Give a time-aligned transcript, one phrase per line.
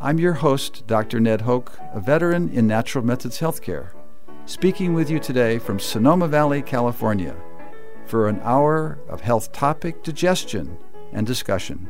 [0.00, 1.18] I'm your host, Dr.
[1.18, 3.90] Ned Hoke, a veteran in natural methods healthcare,
[4.46, 7.34] speaking with you today from Sonoma Valley, California,
[8.06, 10.78] for an hour of health topic digestion
[11.12, 11.88] and discussion.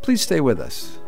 [0.00, 0.98] Please stay with us.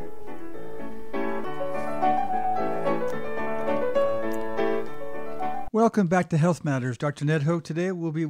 [5.72, 6.98] Welcome back to Health Matters.
[6.98, 7.24] Dr.
[7.24, 7.64] Ned Hoke.
[7.64, 8.26] Today we'll be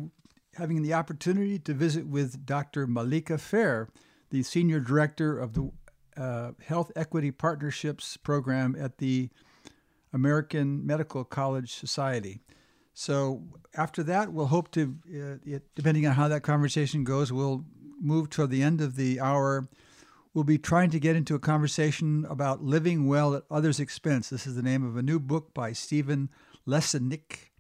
[0.54, 2.86] having the opportunity to visit with Dr.
[2.86, 3.88] Malika Fair,
[4.30, 5.72] the Senior Director of the
[6.18, 9.30] uh, Health Equity Partnerships Program at the
[10.12, 12.40] American Medical College Society.
[12.94, 17.64] So after that, we'll hope to, uh, depending on how that conversation goes, we'll
[18.00, 19.68] move toward the end of the hour.
[20.34, 24.30] We'll be trying to get into a conversation about living well at others' expense.
[24.30, 26.30] This is the name of a new book by Stephen
[26.66, 27.50] Lessenich.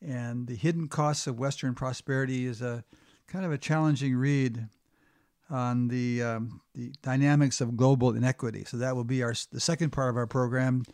[0.00, 2.84] And The Hidden Costs of Western Prosperity is a
[3.28, 4.68] kind of a challenging read
[5.52, 8.64] on the um, the dynamics of global inequity.
[8.64, 10.84] So that will be our the second part of our program.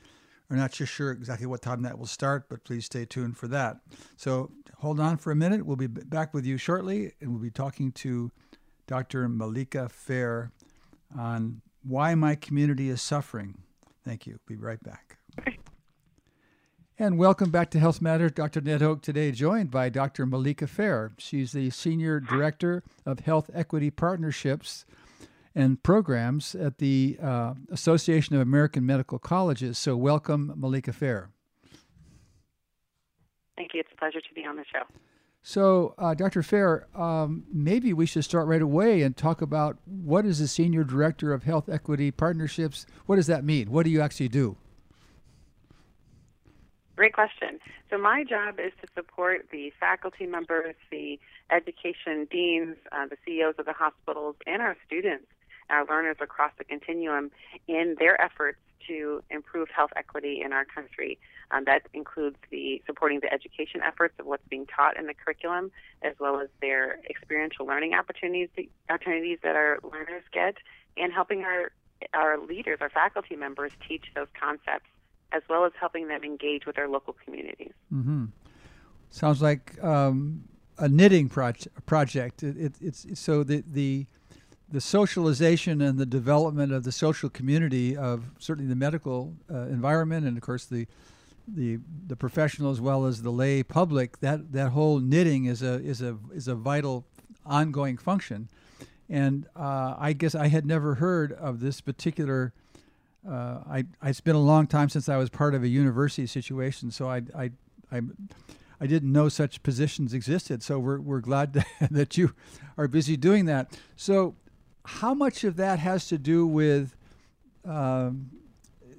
[0.51, 3.49] We're not just sure exactly what time that will start, but please stay tuned for
[3.49, 3.77] that.
[4.17, 5.65] So hold on for a minute.
[5.65, 8.33] We'll be back with you shortly, and we'll be talking to
[8.87, 9.29] Dr.
[9.29, 10.53] Malika Fair
[11.17, 13.59] on why my community is suffering.
[14.05, 14.41] Thank you.
[14.47, 15.19] Be right back.
[17.01, 18.33] And welcome back to Health Matters.
[18.33, 18.61] Dr.
[18.61, 20.27] Ned Hoke today joined by Dr.
[20.27, 21.13] Malika Fair.
[21.17, 24.85] She's the Senior Director of Health Equity Partnerships
[25.55, 29.79] and Programs at the uh, Association of American Medical Colleges.
[29.79, 31.31] So, welcome, Malika Fair.
[33.57, 33.81] Thank you.
[33.81, 34.83] It's a pleasure to be on the show.
[35.41, 36.43] So, uh, Dr.
[36.43, 40.83] Fair, um, maybe we should start right away and talk about what is the Senior
[40.83, 42.87] Director of Health Equity Partnerships?
[43.07, 43.71] What does that mean?
[43.71, 44.57] What do you actually do?
[46.99, 47.61] Great question.
[47.91, 53.55] So my job is to support the faculty members, the education deans, uh, the CEOs
[53.57, 55.27] of the hospitals, and our students,
[55.71, 57.31] our learners across the continuum
[57.69, 61.21] in their efforts to improve health equity in our country.
[61.53, 65.71] Um, that includes the supporting the education efforts of what's being taught in the curriculum,
[66.03, 68.49] as well as their experiential learning opportunities
[68.91, 70.57] opportunities that our learners get,
[70.97, 71.71] and helping our
[72.13, 74.91] our leaders, our faculty members, teach those concepts
[75.33, 77.73] as well as helping them engage with their local communities.
[77.93, 78.27] Mm-hmm.
[79.11, 80.45] Sounds like um,
[80.79, 82.43] a knitting proje- project.
[82.43, 84.07] It, it, it's, it's, so the, the
[84.71, 90.27] the socialization and the development of the social community of certainly the medical uh, environment
[90.27, 90.87] and of course the
[91.47, 95.81] the the professional as well as the lay public that that whole knitting is a
[95.83, 97.07] is a is a vital
[97.47, 98.49] ongoing function
[99.09, 102.53] and uh, I guess I had never heard of this particular
[103.27, 106.91] uh, I, it's been a long time since I was part of a university situation,
[106.91, 107.51] so I, I,
[107.91, 108.01] I,
[108.81, 110.63] I didn't know such positions existed.
[110.63, 112.35] So we're, we're glad that you
[112.77, 113.79] are busy doing that.
[113.97, 114.35] So,
[114.85, 116.97] how much of that has to do with
[117.67, 118.31] um,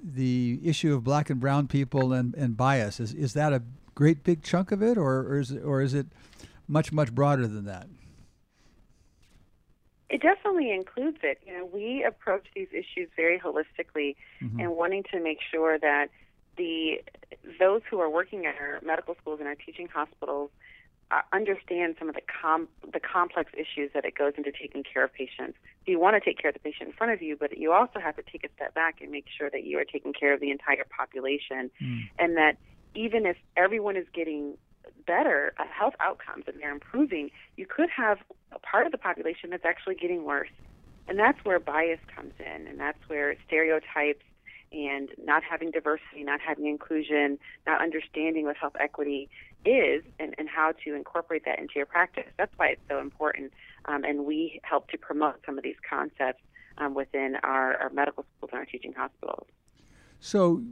[0.04, 3.00] the issue of black and brown people and, and bias?
[3.00, 3.62] Is, is that a
[3.96, 6.06] great big chunk of it, or, or, is, it, or is it
[6.68, 7.88] much, much broader than that?
[10.10, 11.40] It definitely includes it.
[11.46, 14.58] You know, we approach these issues very holistically mm-hmm.
[14.58, 16.08] and wanting to make sure that
[16.56, 17.00] the
[17.58, 20.50] those who are working at our medical schools and our teaching hospitals
[21.12, 25.04] uh, understand some of the com- the complex issues that it goes into taking care
[25.04, 25.56] of patients.
[25.86, 28.00] You want to take care of the patient in front of you, but you also
[28.00, 30.40] have to take a step back and make sure that you are taking care of
[30.40, 32.02] the entire population, mm.
[32.18, 32.58] and that
[32.94, 34.56] even if everyone is getting
[35.06, 38.18] better uh, health outcomes and they're improving, you could have
[38.52, 40.50] a part of the population that's actually getting worse.
[41.08, 44.24] And that's where bias comes in, and that's where stereotypes
[44.72, 49.28] and not having diversity, not having inclusion, not understanding what health equity
[49.64, 52.26] is and, and how to incorporate that into your practice.
[52.38, 53.52] That's why it's so important.
[53.86, 56.42] Um, and we help to promote some of these concepts
[56.78, 59.46] um, within our, our medical schools and our teaching hospitals.
[60.20, 60.62] So,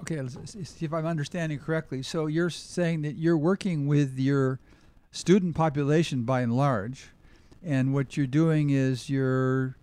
[0.00, 2.02] okay, let's see if I'm understanding correctly.
[2.02, 4.60] So you're saying that you're working with your
[5.10, 7.10] student population by and large,
[7.64, 9.76] and what you're doing is you're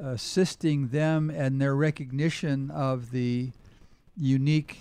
[0.00, 3.50] assisting them and their recognition of the
[4.16, 4.78] unique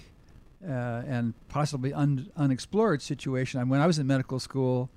[0.68, 3.60] uh, and possibly un- unexplored situation.
[3.60, 4.90] I mean, when I was in medical school,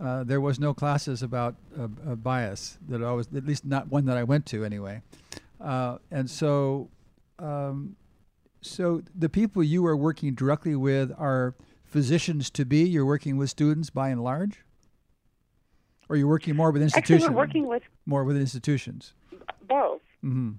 [0.00, 4.04] uh, there was no classes about uh, bias that I was, at least not one
[4.06, 5.02] that I went to anyway.
[5.60, 6.88] Uh, and so
[7.38, 7.96] um,
[8.60, 12.84] So the people you are working directly with are physicians to be.
[12.84, 14.60] You're working with students by and large,
[16.08, 17.22] or you're working more with institutions.
[17.22, 19.14] Actually, we're working with more with institutions.
[19.68, 20.02] Both.
[20.24, 20.52] Mm-hmm.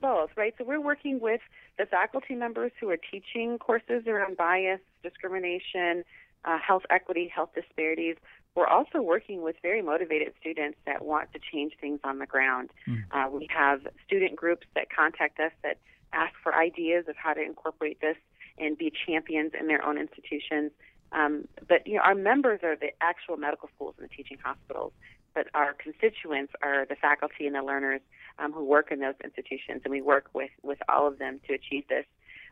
[0.00, 0.54] Both, right?
[0.56, 1.40] So we're working with
[1.78, 6.04] the faculty members who are teaching courses around bias, discrimination,
[6.44, 8.16] uh, health equity, health disparities.
[8.54, 12.70] We're also working with very motivated students that want to change things on the ground.
[12.88, 13.04] Mm.
[13.12, 15.78] Uh, we have student groups that contact us that
[16.12, 18.16] ask for ideas of how to incorporate this
[18.58, 20.72] and be champions in their own institutions.
[21.12, 24.92] Um, but you know, our members are the actual medical schools and the teaching hospitals.
[25.34, 28.00] But our constituents are the faculty and the learners
[28.38, 31.54] um, who work in those institutions, and we work with with all of them to
[31.54, 32.04] achieve this.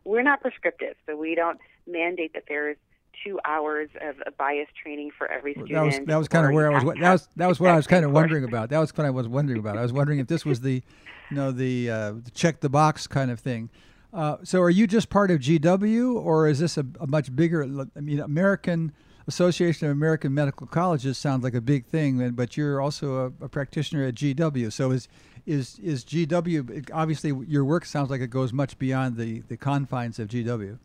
[0.05, 2.77] We're not prescriptive, so we don't mandate that there's
[3.25, 5.73] two hours of, of bias training for every student.
[5.73, 6.94] That was that was kind of where I was.
[7.00, 8.70] That was that was what I was kind of wondering about.
[8.70, 9.79] That was what I was wondering about.
[9.79, 10.82] I was wondering if this was the,
[11.31, 13.70] you know, the, uh, the check the box kind of thing.
[14.12, 17.62] Uh, so, are you just part of GW, or is this a, a, much bigger?
[17.94, 18.93] I mean, American
[19.26, 23.49] Association of American Medical Colleges sounds like a big thing, but you're also a, a
[23.49, 24.73] practitioner at GW.
[24.73, 25.09] So, is
[25.44, 26.91] is is GW?
[26.93, 30.79] Obviously, your work sounds like it goes much beyond the the confines of GW.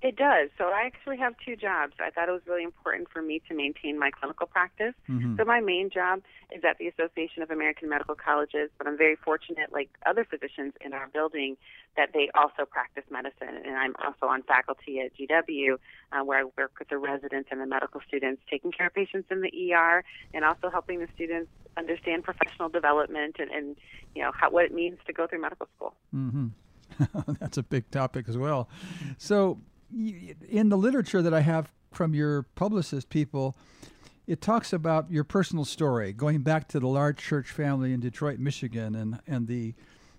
[0.00, 0.48] It does.
[0.56, 1.94] So I actually have two jobs.
[1.98, 4.94] I thought it was really important for me to maintain my clinical practice.
[5.08, 5.36] Mm-hmm.
[5.36, 6.22] So my main job
[6.54, 10.74] is at the Association of American Medical Colleges, but I'm very fortunate, like other physicians
[10.80, 11.56] in our building,
[11.96, 13.60] that they also practice medicine.
[13.66, 15.78] And I'm also on faculty at GW,
[16.12, 19.26] uh, where I work with the residents and the medical students, taking care of patients
[19.32, 23.76] in the ER, and also helping the students understand professional development and, and
[24.14, 25.94] you know how, what it means to go through medical school.
[26.14, 26.48] Mm-hmm.
[27.40, 28.68] That's a big topic as well.
[29.18, 29.58] So
[29.90, 33.56] in the literature that I have from your publicist people,
[34.26, 38.38] it talks about your personal story, going back to the large church family in Detroit,
[38.38, 39.74] Michigan, and, and the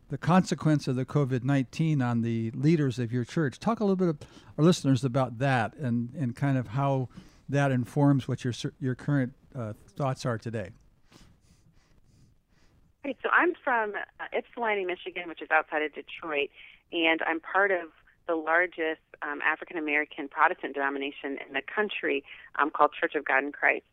[0.10, 3.60] the consequence of the COVID nineteen on the leaders of your church.
[3.60, 4.18] Talk a little bit of
[4.58, 7.10] our listeners about that, and, and kind of how
[7.48, 10.72] that informs what your your current uh, thoughts are today.
[13.06, 13.18] Right.
[13.22, 16.50] So I'm from uh, Ypsilanti, Michigan, which is outside of Detroit,
[16.92, 17.90] and I'm part of
[18.30, 22.24] the largest um, African American Protestant denomination in the country
[22.58, 23.86] um, called Church of God in Christ.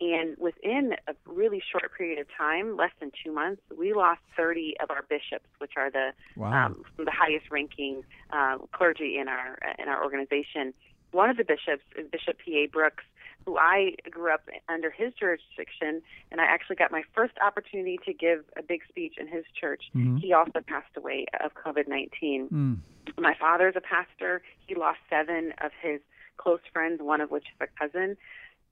[0.00, 4.76] And within a really short period of time, less than two months, we lost 30
[4.82, 6.66] of our bishops, which are the wow.
[6.66, 8.02] um, the highest ranking
[8.32, 10.72] uh, clergy in our in our organization.
[11.10, 12.68] One of the bishops is Bishop P.A.
[12.68, 13.04] Brooks,
[13.46, 18.12] who I grew up under his jurisdiction, and I actually got my first opportunity to
[18.12, 19.84] give a big speech in his church.
[19.94, 20.18] Mm-hmm.
[20.18, 22.48] He also passed away of COVID 19.
[22.48, 22.78] Mm.
[23.18, 23.32] My
[23.66, 24.42] is a pastor.
[24.66, 26.00] He lost seven of his
[26.36, 28.16] close friends, one of which is a cousin.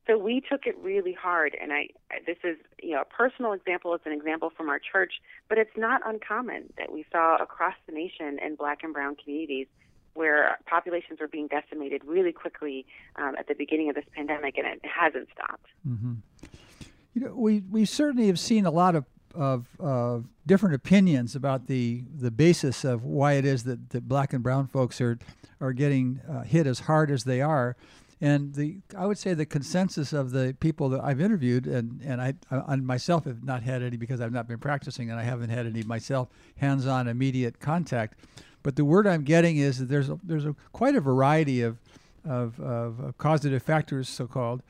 [0.06, 1.88] So we took it really hard, and I
[2.26, 3.94] this is you know a personal example.
[3.94, 5.14] It's an example from our church,
[5.48, 9.66] but it's not uncommon that we saw across the nation in Black and Brown communities
[10.18, 12.84] where populations were being decimated really quickly
[13.16, 15.66] um, at the beginning of this pandemic, and it hasn't stopped.
[15.86, 16.14] Mm-hmm.
[17.14, 19.04] You know, we we certainly have seen a lot of
[19.34, 24.32] of uh, different opinions about the the basis of why it is that, that black
[24.32, 25.18] and brown folks are
[25.60, 27.76] are getting uh, hit as hard as they are.
[28.20, 32.20] And the I would say the consensus of the people that I've interviewed, and, and
[32.20, 35.50] I, I myself have not had any because I've not been practicing, and I haven't
[35.50, 38.18] had any myself hands-on immediate contact.
[38.62, 41.78] But the word I'm getting is that there's a, there's a, quite a variety of,
[42.24, 44.62] of, of, of causative factors, so called,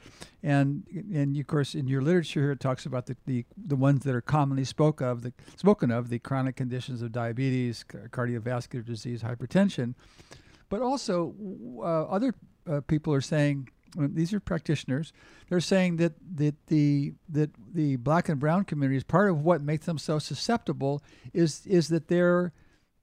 [0.43, 4.05] and and of course in your literature here it talks about the, the, the ones
[4.05, 9.23] that are commonly spoke of the spoken of the chronic conditions of diabetes, cardiovascular disease,
[9.23, 9.95] hypertension,
[10.69, 11.35] but also
[11.79, 12.35] uh, other
[12.71, 15.13] uh, people are saying these are practitioners.
[15.49, 19.87] They're saying that, that the that the black and brown communities part of what makes
[19.87, 21.03] them so susceptible
[21.33, 22.53] is is that they're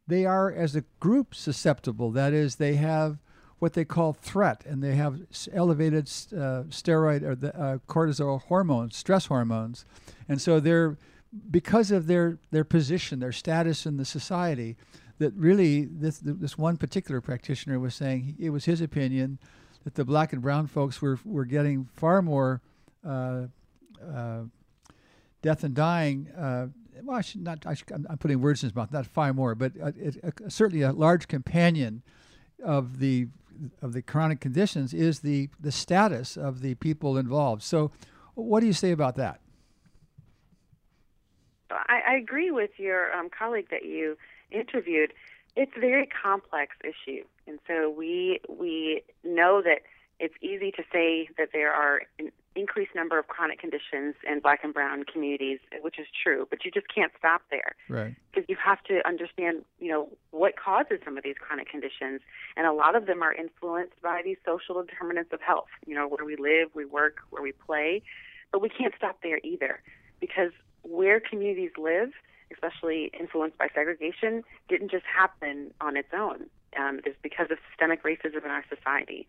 [0.07, 2.11] they are, as a group, susceptible.
[2.11, 3.17] That is, they have
[3.59, 5.21] what they call threat, and they have
[5.51, 9.85] elevated uh, steroid or the uh, cortisol hormones, stress hormones,
[10.27, 10.97] and so they're
[11.49, 14.77] because of their their position, their status in the society.
[15.17, 19.39] That really, this this one particular practitioner was saying it was his opinion
[19.85, 22.61] that the black and brown folks were were getting far more
[23.07, 23.43] uh,
[24.05, 24.41] uh
[25.41, 26.67] death and dying uh,
[27.03, 27.65] well, I should not.
[27.65, 28.91] I should, I'm putting words in his mouth.
[28.91, 29.91] Not far more, but uh,
[30.23, 32.03] uh, certainly a large companion
[32.63, 33.27] of the
[33.81, 37.63] of the chronic conditions is the the status of the people involved.
[37.63, 37.91] So,
[38.35, 39.41] what do you say about that?
[41.71, 44.17] I, I agree with your um, colleague that you
[44.51, 45.13] interviewed.
[45.55, 49.81] It's a very complex issue, and so we we know that
[50.19, 52.01] it's easy to say that there are
[52.55, 56.71] increased number of chronic conditions in black and brown communities, which is true, but you
[56.71, 57.75] just can't stop there.
[57.89, 58.15] Right.
[58.31, 62.21] Because you have to understand, you know, what causes some of these chronic conditions.
[62.55, 66.07] And a lot of them are influenced by these social determinants of health, you know,
[66.07, 68.01] where we live, we work, where we play.
[68.51, 69.81] But we can't stop there either
[70.19, 70.51] because
[70.83, 72.11] where communities live,
[72.53, 76.45] especially influenced by segregation, didn't just happen on its own.
[76.79, 79.27] Um, it's because of systemic racism in our society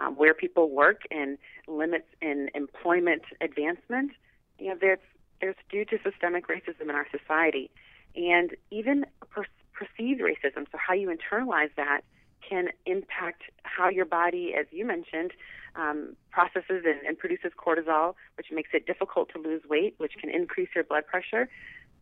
[0.00, 1.38] um, where people work and
[1.68, 4.12] limits in employment advancement,
[4.58, 4.98] you know, there's,
[5.40, 7.70] there's due to systemic racism in our society.
[8.16, 12.02] And even per- perceived racism, so how you internalize that,
[12.48, 15.32] can impact how your body, as you mentioned,
[15.76, 20.30] um, processes and, and produces cortisol, which makes it difficult to lose weight, which can
[20.30, 21.48] increase your blood pressure.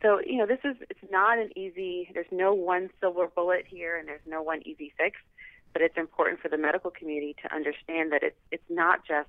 [0.01, 2.09] So, you know, this is it's not an easy.
[2.15, 5.19] There's no one silver bullet here, and there's no one easy fix
[5.73, 9.29] but it's important for the medical community to understand that it's it's not just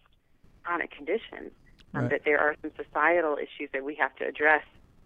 [0.63, 1.51] chronic conditions,
[1.93, 2.11] um, right.
[2.11, 4.63] that there are some societal issues that we have to address,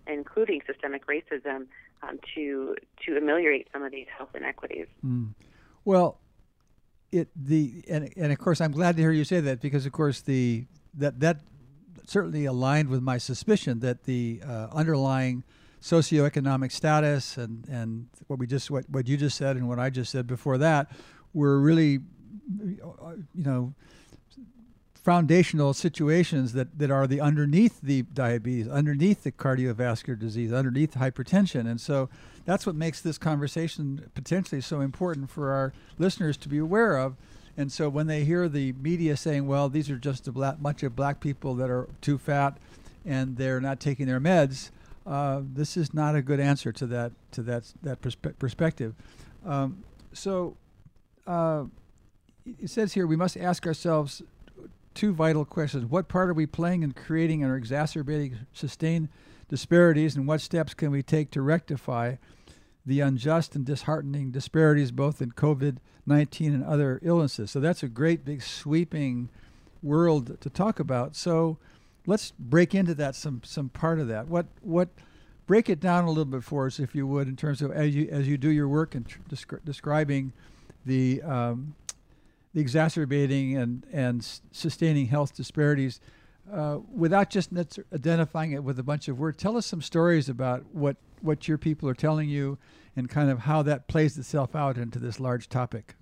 [0.08, 1.68] including systemic racism,
[2.02, 2.76] um, to
[3.06, 4.88] to ameliorate some of these health inequities.
[5.06, 5.34] Mm.
[5.86, 6.20] Well,
[7.12, 9.92] it the and and of course I'm glad to hear you say that because of
[9.92, 11.42] course the that that
[12.06, 15.44] certainly aligned with my suspicion that the uh, underlying
[15.82, 19.90] socioeconomic status and and what we just what, what you just said and what I
[19.90, 20.92] just said before that
[21.34, 22.00] were really,
[22.62, 22.80] you
[23.34, 23.74] know,
[25.04, 31.70] foundational situations that, that are the underneath the diabetes, underneath the cardiovascular disease, underneath hypertension.
[31.70, 32.10] And so
[32.46, 37.18] that's what makes this conversation potentially so important for our listeners to be aware of.
[37.58, 40.84] And so when they hear the media saying, well, these are just a black, bunch
[40.84, 42.58] of black people that are too fat
[43.06, 44.72] and they're not taking their meds,
[45.06, 48.96] uh, this is not a good answer to that to that that perspe- perspective.
[49.46, 50.56] Um, so
[51.28, 51.66] uh,
[52.46, 54.22] it says here we must ask ourselves
[54.94, 55.86] two vital questions.
[55.86, 59.10] What part are we playing in creating or exacerbating sustained
[59.50, 62.16] disparities, and what steps can we take to rectify
[62.86, 67.52] the unjust and disheartening disparities both in COVID 19 and other illnesses?
[67.52, 69.30] So that's a great, big, sweeping
[69.82, 71.16] world to talk about.
[71.16, 71.58] So
[72.06, 74.28] let's break into that some some part of that.
[74.28, 74.90] What what
[75.46, 77.96] break it down a little bit for us, if you would, in terms of as
[77.96, 80.34] you as you do your work and descri- describing
[80.86, 81.76] the um,
[82.54, 86.00] the exacerbating and and sustaining health disparities
[86.52, 87.50] uh, without just
[87.94, 89.38] identifying it with a bunch of words.
[89.38, 92.58] Tell us some stories about what what your people are telling you
[92.96, 95.96] and kind of how that plays itself out into this large topic.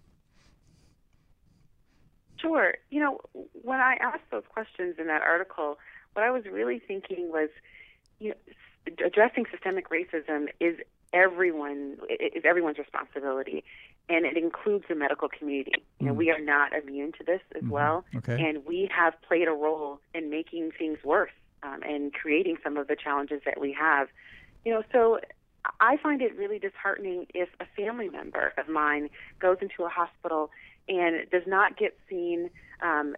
[2.42, 2.74] Sure.
[2.90, 3.20] You know,
[3.62, 5.78] when I asked those questions in that article,
[6.14, 7.50] what I was really thinking was,
[8.20, 8.36] you know,
[9.06, 10.78] addressing systemic racism is
[11.14, 13.64] everyone is everyone's responsibility
[14.12, 15.84] and it includes the medical community.
[16.00, 16.18] You know, mm.
[16.18, 17.72] we are not immune to this as mm-hmm.
[17.72, 18.38] well, okay.
[18.44, 21.32] and we have played a role in making things worse
[21.63, 24.10] um, and creating some of the challenges that we have.
[24.65, 25.20] You know, so
[25.80, 30.51] I find it really disheartening if a family member of mine goes into a hospital
[30.89, 32.50] and does not get seen,
[32.82, 33.15] um,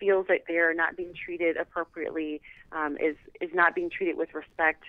[0.00, 2.40] feels that they're not being treated appropriately,
[2.72, 4.82] um, is is not being treated with respect,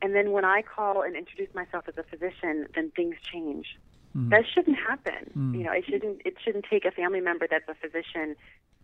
[0.00, 3.76] and then when I call and introduce myself as a physician, then things change.
[4.16, 4.30] Mm.
[4.30, 5.30] That shouldn't happen.
[5.36, 5.58] Mm.
[5.58, 8.36] You know, it shouldn't it shouldn't take a family member that's a physician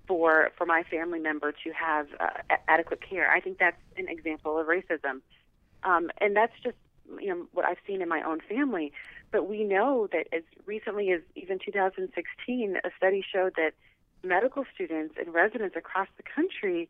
[0.06, 3.30] for for my family member to have uh, adequate care.
[3.30, 5.20] I think that's an example of racism,
[5.84, 6.76] um, and that's just
[7.20, 8.92] you know what I've seen in my own family.
[9.30, 13.72] But we know that as recently as even 2016, a study showed that
[14.24, 16.88] medical students and residents across the country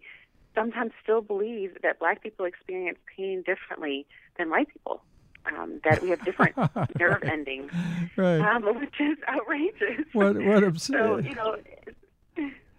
[0.55, 4.07] sometimes still believe that black people experience pain differently
[4.37, 5.03] than white people
[5.47, 6.57] um, that we have different
[6.99, 7.73] nerve endings,
[8.17, 8.41] right.
[8.41, 10.07] um, which is outrageous.
[10.13, 11.25] What what absurd!
[11.25, 11.57] So you know.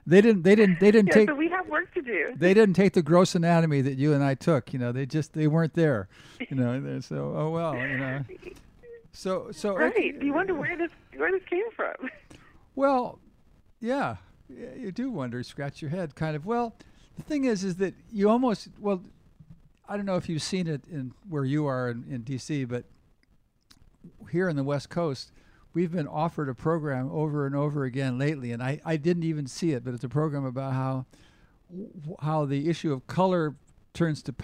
[0.08, 0.42] They didn't.
[0.42, 0.80] They didn't.
[0.80, 1.30] They didn't yeah, take.
[1.30, 2.34] So we have work to do.
[2.36, 4.74] They didn't take the gross anatomy that you and I took.
[4.74, 6.10] You know, they just they weren't there.
[6.50, 7.76] You know, so oh well.
[7.76, 8.24] You know.
[9.12, 9.76] So so.
[9.76, 9.94] Right.
[9.94, 10.14] Okay.
[10.20, 12.10] You wonder where this where this came from.
[12.74, 13.20] Well,
[13.80, 14.16] yeah,
[14.50, 15.44] you do wonder.
[15.44, 16.46] Scratch your head, kind of.
[16.46, 16.76] Well,
[17.18, 19.04] the thing is, is that you almost well
[19.92, 22.86] I don't know if you've seen it in where you are in, in DC, but
[24.32, 25.34] here in the West Coast,
[25.74, 29.48] we've been offered a program over and over again lately, and I, I didn't even
[29.48, 31.06] see it, but it's a program about how
[32.22, 33.56] how the issue of color
[33.94, 34.36] turns to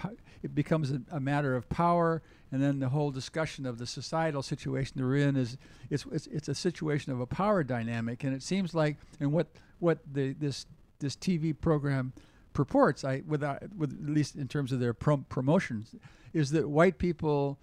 [0.42, 4.42] it becomes a, a, matter of power, and then the whole discussion of the societal
[4.42, 5.56] situation they're in is
[5.88, 9.46] it's, it's it's a situation of a power dynamic, and it seems like and what
[9.78, 10.66] what the this
[10.98, 12.12] this TV program
[12.58, 15.94] purports, I without uh, with at least in terms of their prom- promotions,
[16.32, 17.56] is that white people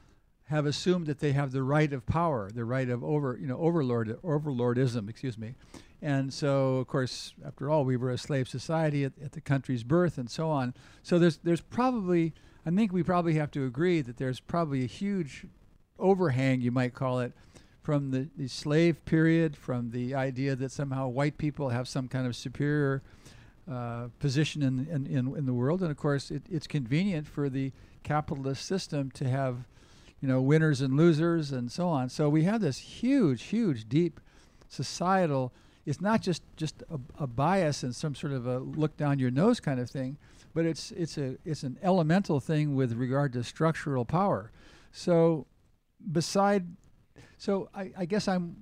[0.46, 3.58] have assumed that they have the right of power, the right of over, you know,
[3.58, 5.56] overlord, overlordism, excuse me.
[6.02, 9.84] And so, of course, after all, we were a slave society at, at the country's
[9.84, 10.74] birth, and so on.
[11.04, 12.34] So there's there's probably,
[12.66, 15.46] I think we probably have to agree that there's probably a huge
[16.00, 17.34] overhang, you might call it,
[17.82, 22.26] from the, the slave period, from the idea that somehow white people have some kind
[22.28, 23.02] of superior
[23.70, 25.82] uh, position in, in, in, in, the world.
[25.82, 27.72] And of course, it, it's convenient for the
[28.04, 29.68] capitalist system to have,
[30.22, 32.10] you know, winners and losers and so on.
[32.10, 34.20] So we have this huge, huge, deep
[34.68, 35.52] societal.
[35.86, 39.32] It's not just just a, a bias and some sort of a look down your
[39.32, 40.18] nose kind of thing,
[40.54, 44.52] but it's it's a it's an elemental thing with regard to structural power.
[44.92, 45.46] So,
[46.12, 46.66] beside,
[47.38, 48.56] so I, I guess I'm.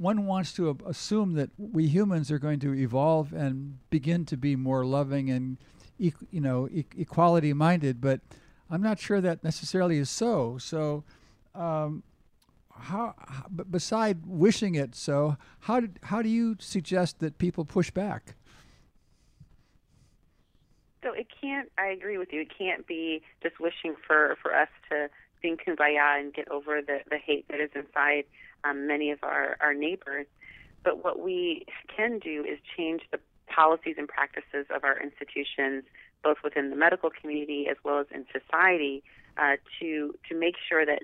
[0.00, 4.56] One wants to assume that we humans are going to evolve and begin to be
[4.56, 5.58] more loving and
[5.98, 8.22] you know equality minded but
[8.70, 10.56] i'm not sure that necessarily is so.
[10.56, 11.04] So
[11.54, 12.02] um,
[12.72, 17.90] how, how beside wishing it so how did, how do you suggest that people push
[17.90, 18.36] back?
[21.02, 24.68] So it can't i agree with you it can't be just wishing for for us
[24.88, 25.10] to
[25.42, 28.24] sing kumbaya and get over the the hate that is inside
[28.64, 30.26] um, many of our, our neighbors.
[30.82, 35.84] But what we can do is change the policies and practices of our institutions,
[36.22, 39.02] both within the medical community as well as in society,
[39.36, 41.02] uh, to to make sure that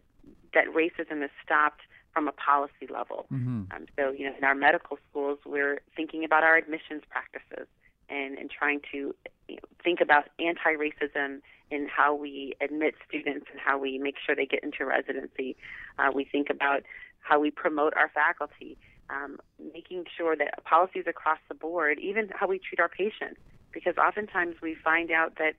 [0.54, 1.82] that racism is stopped
[2.16, 3.26] from a policy level.
[3.30, 3.64] Mm-hmm.
[3.72, 7.68] Um, so, you know, in our medical schools, we're thinking about our admissions practices
[8.08, 9.14] and, and trying to
[9.48, 14.34] you know, think about anti-racism in how we admit students and how we make sure
[14.34, 15.56] they get into residency.
[15.98, 16.84] Uh, we think about
[17.26, 18.78] how we promote our faculty,
[19.10, 19.38] um,
[19.72, 23.40] making sure that policies across the board, even how we treat our patients,
[23.72, 25.54] because oftentimes we find out that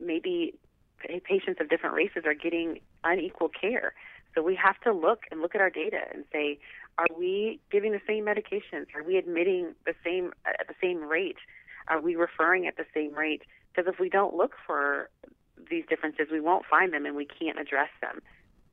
[0.00, 0.54] maybe
[1.24, 3.92] patients of different races are getting unequal care.
[4.34, 6.58] So we have to look and look at our data and say,
[6.98, 8.86] are we giving the same medications?
[8.94, 11.38] Are we admitting the same at the same rate?
[11.88, 13.42] Are we referring at the same rate?
[13.72, 15.10] Because if we don't look for
[15.70, 18.20] these differences, we won't find them and we can't address them.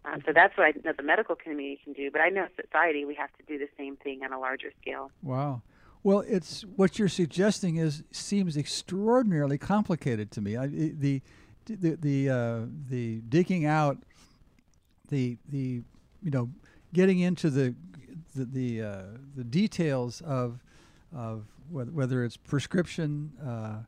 [0.07, 2.09] Um, so that's what I know the medical community can do.
[2.11, 5.11] But I know society, we have to do the same thing on a larger scale.
[5.21, 5.61] Wow.
[6.03, 10.55] Well, it's what you're suggesting is seems extraordinarily complicated to me.
[10.55, 11.21] I, the
[11.65, 13.97] the the uh, the digging out
[15.09, 15.81] the the
[16.23, 16.49] you know
[16.93, 17.75] getting into the
[18.35, 19.01] the the, uh,
[19.35, 20.63] the details of
[21.15, 23.31] of whether, whether it's prescription.
[23.45, 23.79] Uh,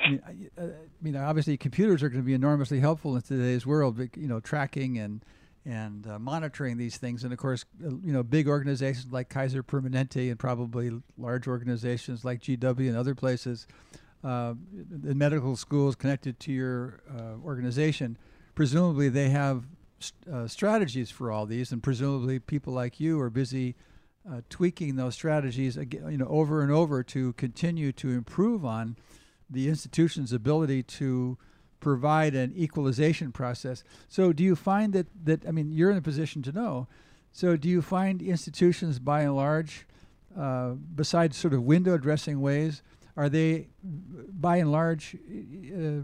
[0.00, 0.22] I mean,
[0.56, 0.70] I, I
[1.02, 3.98] mean, obviously, computers are going to be enormously helpful in today's world.
[3.98, 5.24] You know, tracking and
[5.68, 7.24] and uh, monitoring these things.
[7.24, 12.24] And of course, uh, you know, big organizations like Kaiser Permanente and probably large organizations
[12.24, 13.66] like GW and other places,
[14.24, 18.16] uh, the medical schools connected to your uh, organization,
[18.54, 19.64] presumably they have
[20.00, 23.76] st- uh, strategies for all these, and presumably people like you are busy.
[24.50, 28.94] Tweaking those strategies, you know, over and over to continue to improve on
[29.48, 31.38] the institution's ability to
[31.80, 33.84] provide an equalization process.
[34.08, 36.88] So, do you find that that I mean, you're in a position to know.
[37.32, 39.86] So, do you find institutions, by and large,
[40.36, 42.82] uh, besides sort of window dressing ways,
[43.16, 46.02] are they, by and large, uh,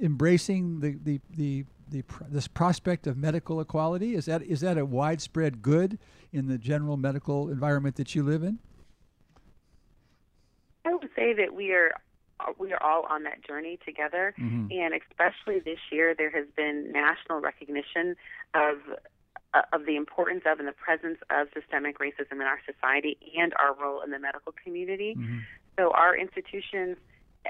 [0.00, 4.14] embracing the the the the pr- this prospect of medical equality?
[4.14, 5.98] Is that is that a widespread good
[6.32, 8.58] in the general medical environment that you live in?
[10.84, 11.92] I would say that we are
[12.58, 14.34] we are all on that journey together.
[14.38, 14.68] Mm-hmm.
[14.70, 18.16] And especially this year, there has been national recognition
[18.54, 18.78] of
[19.54, 23.54] uh, of the importance of and the presence of systemic racism in our society and
[23.58, 25.14] our role in the medical community.
[25.16, 25.38] Mm-hmm.
[25.78, 26.96] So our institutions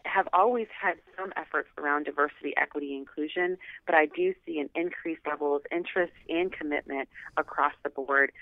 [0.05, 5.22] have always had some efforts around diversity, equity, inclusion, but I do see an increased
[5.27, 8.33] level of interest and commitment across the board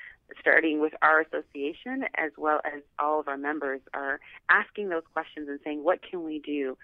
[0.41, 5.49] starting with our association as well as all of our members are asking those questions
[5.49, 6.77] and saying, what can we do?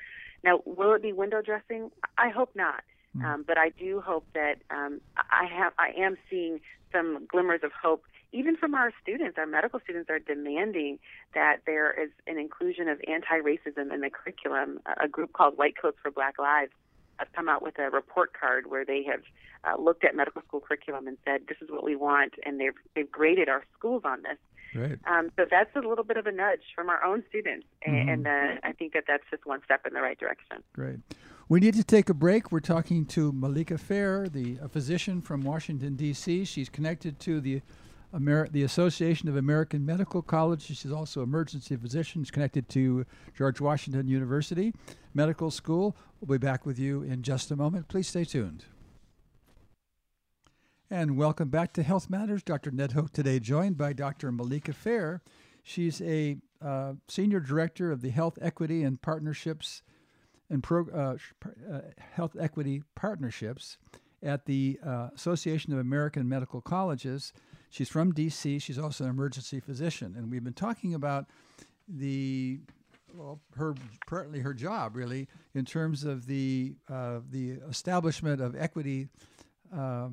[0.44, 1.90] Now, will it be window dressing?
[2.16, 2.82] I hope not.
[3.16, 3.24] Mm.
[3.24, 6.60] Um, but I do hope that um, I have I am seeing
[6.92, 9.36] some glimmers of hope even from our students.
[9.38, 11.00] Our medical students are demanding
[11.34, 14.78] that there is an inclusion of anti-racism in the curriculum.
[15.02, 16.70] A group called White Coats for Black Lives
[17.20, 19.20] have come out with a report card where they have
[19.64, 22.74] uh, looked at medical school curriculum and said this is what we want, and they've
[22.94, 24.38] they've graded our schools on this.
[24.74, 24.98] Right.
[25.06, 28.08] Um, so that's a little bit of a nudge from our own students, mm-hmm.
[28.08, 30.58] and, uh, I think that that's just one step in the right direction.
[30.72, 31.00] Great.
[31.48, 32.52] We need to take a break.
[32.52, 36.44] We're talking to Malika Fair, the a physician from Washington D.C.
[36.44, 37.62] She's connected to the
[38.12, 40.76] The Association of American Medical Colleges.
[40.76, 42.22] She's also emergency physician.
[42.24, 44.74] She's connected to George Washington University
[45.14, 45.96] Medical School.
[46.20, 47.88] We'll be back with you in just a moment.
[47.88, 48.64] Please stay tuned.
[50.90, 52.42] And welcome back to Health Matters.
[52.42, 52.72] Dr.
[52.72, 54.32] Ned Hoke today, joined by Dr.
[54.32, 55.22] Malika Fair.
[55.62, 59.82] She's a uh, senior director of the Health Equity and Partnerships
[60.50, 61.16] and Pro, uh,
[61.72, 61.80] uh,
[62.12, 63.78] Health Equity Partnerships
[64.20, 67.32] at the uh, Association of American Medical Colleges.
[67.70, 68.60] She's from DC.
[68.60, 71.26] She's also an emergency physician, and we've been talking about
[71.88, 72.60] the
[73.14, 73.74] well, her
[74.06, 79.08] partly her job really in terms of the uh, the establishment of equity
[79.74, 80.08] uh,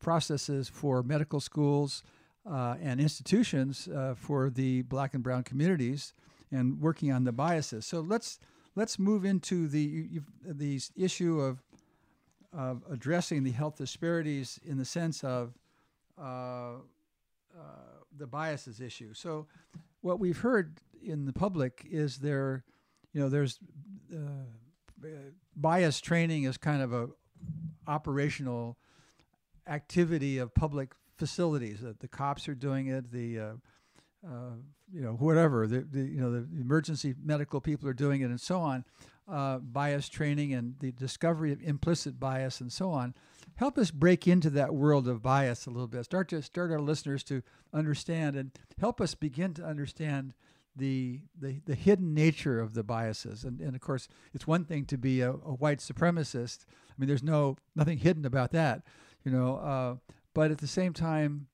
[0.00, 2.02] processes for medical schools
[2.50, 6.12] uh, and institutions uh, for the black and brown communities
[6.50, 7.86] and working on the biases.
[7.86, 8.38] So let's
[8.74, 11.62] let's move into the the issue of
[12.52, 15.54] of addressing the health disparities in the sense of
[16.18, 19.14] the biases issue.
[19.14, 19.46] So
[20.00, 22.64] what we've heard in the public is there,
[23.12, 23.58] you know, there's
[24.12, 25.08] uh,
[25.56, 27.08] bias training is kind of a
[27.86, 28.78] operational
[29.66, 31.80] activity of public facilities.
[31.80, 33.52] That the cops are doing it, the uh,
[34.26, 34.54] uh,
[34.92, 38.40] you know whatever the, the, you know the emergency medical people are doing it, and
[38.40, 38.84] so on.
[39.28, 43.14] Uh, bias training and the discovery of implicit bias and so on.
[43.56, 46.04] Help us break into that world of bias a little bit.
[46.04, 50.34] Start to start our listeners to understand and help us begin to understand
[50.74, 53.44] the the, the hidden nature of the biases.
[53.44, 56.64] And, and of course, it's one thing to be a, a white supremacist.
[56.90, 58.82] I mean, there's no nothing hidden about that
[59.24, 59.56] you know.
[59.56, 59.96] Uh,
[60.34, 61.46] but at the same time,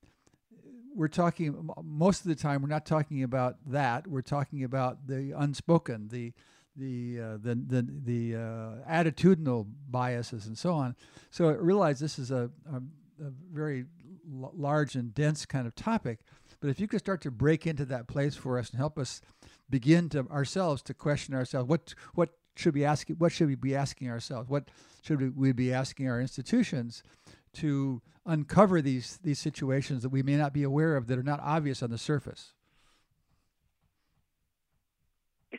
[0.95, 2.61] we're talking most of the time.
[2.61, 4.07] We're not talking about that.
[4.07, 6.33] We're talking about the unspoken, the
[6.75, 10.95] the uh, the the, the uh, attitudinal biases and so on.
[11.31, 13.85] So I realize this is a, a, a very
[14.31, 16.19] l- large and dense kind of topic.
[16.61, 19.21] But if you could start to break into that place for us and help us
[19.69, 23.15] begin to ourselves to question ourselves, what what should be asking?
[23.17, 24.49] What should we be asking ourselves?
[24.49, 24.69] What
[25.01, 27.03] should we be asking our institutions?
[27.53, 31.39] to uncover these these situations that we may not be aware of that are not
[31.41, 32.53] obvious on the surface?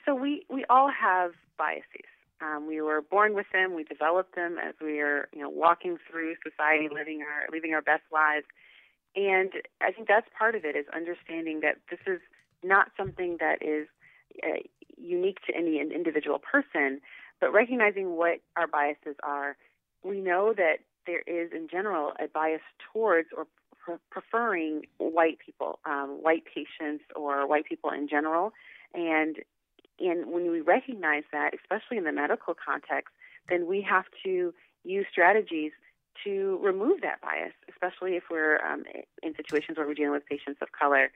[0.07, 0.40] So we
[0.71, 2.09] all have biases.
[2.41, 3.75] Um, we were born with them.
[3.75, 7.83] We develop them as we are, you know, walking through society, living our living our
[7.83, 8.47] best lives.
[9.15, 9.53] And
[9.83, 12.21] I think that's part of it is understanding that this is
[12.63, 13.89] not something that is
[14.43, 14.63] uh,
[14.97, 17.01] unique to any individual person,
[17.41, 19.57] but recognizing what our biases are.
[20.03, 23.47] We know that there is, in general, a bias towards or
[23.85, 28.53] pre- preferring white people, um, white patients, or white people in general.
[28.95, 29.37] And
[30.01, 33.13] and when we recognize that, especially in the medical context,
[33.49, 35.73] then we have to use strategies
[36.25, 38.85] to remove that bias, especially if we're um,
[39.23, 41.11] in situations where we're dealing with patients of color.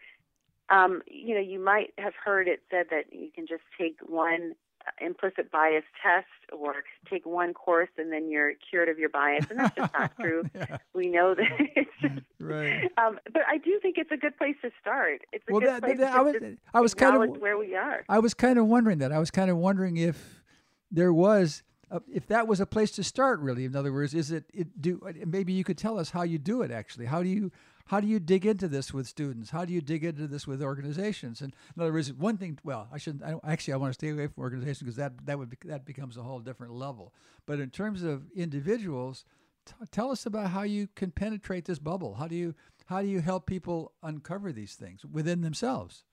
[0.70, 4.55] Um, you know, you might have heard it said that you can just take one
[5.01, 9.59] implicit bias test or take one course and then you're cured of your bias, and
[9.59, 10.44] that's just not true.
[10.55, 10.79] yeah.
[10.94, 12.90] We know that it's just, right.
[12.99, 15.23] Um, but I do think it's a good place to start.
[15.33, 16.37] It's a well, good that, place that, to I was,
[16.75, 18.05] I was kind of where we are.
[18.09, 19.12] I was kind of wondering that.
[19.12, 20.42] I was kind of wondering if
[20.90, 21.62] there was.
[21.90, 24.81] A, if that was a place to start, really, in other words, is it, it
[24.81, 27.05] do maybe you could tell us how you do it actually?
[27.05, 27.53] How do you
[27.87, 29.51] how do you dig into this with students?
[29.51, 31.42] How do you dig into this with organizations?
[31.42, 32.59] And in other words, one thing.
[32.64, 33.23] Well, I shouldn't.
[33.23, 35.85] I actually, I want to stay away from organizations because that that would be, that
[35.85, 37.12] becomes a whole different level.
[37.47, 39.25] But in terms of individuals,
[39.66, 42.14] t- tell us about how you can penetrate this bubble.
[42.14, 42.55] How do you
[42.87, 46.05] how do you help people uncover these things within themselves?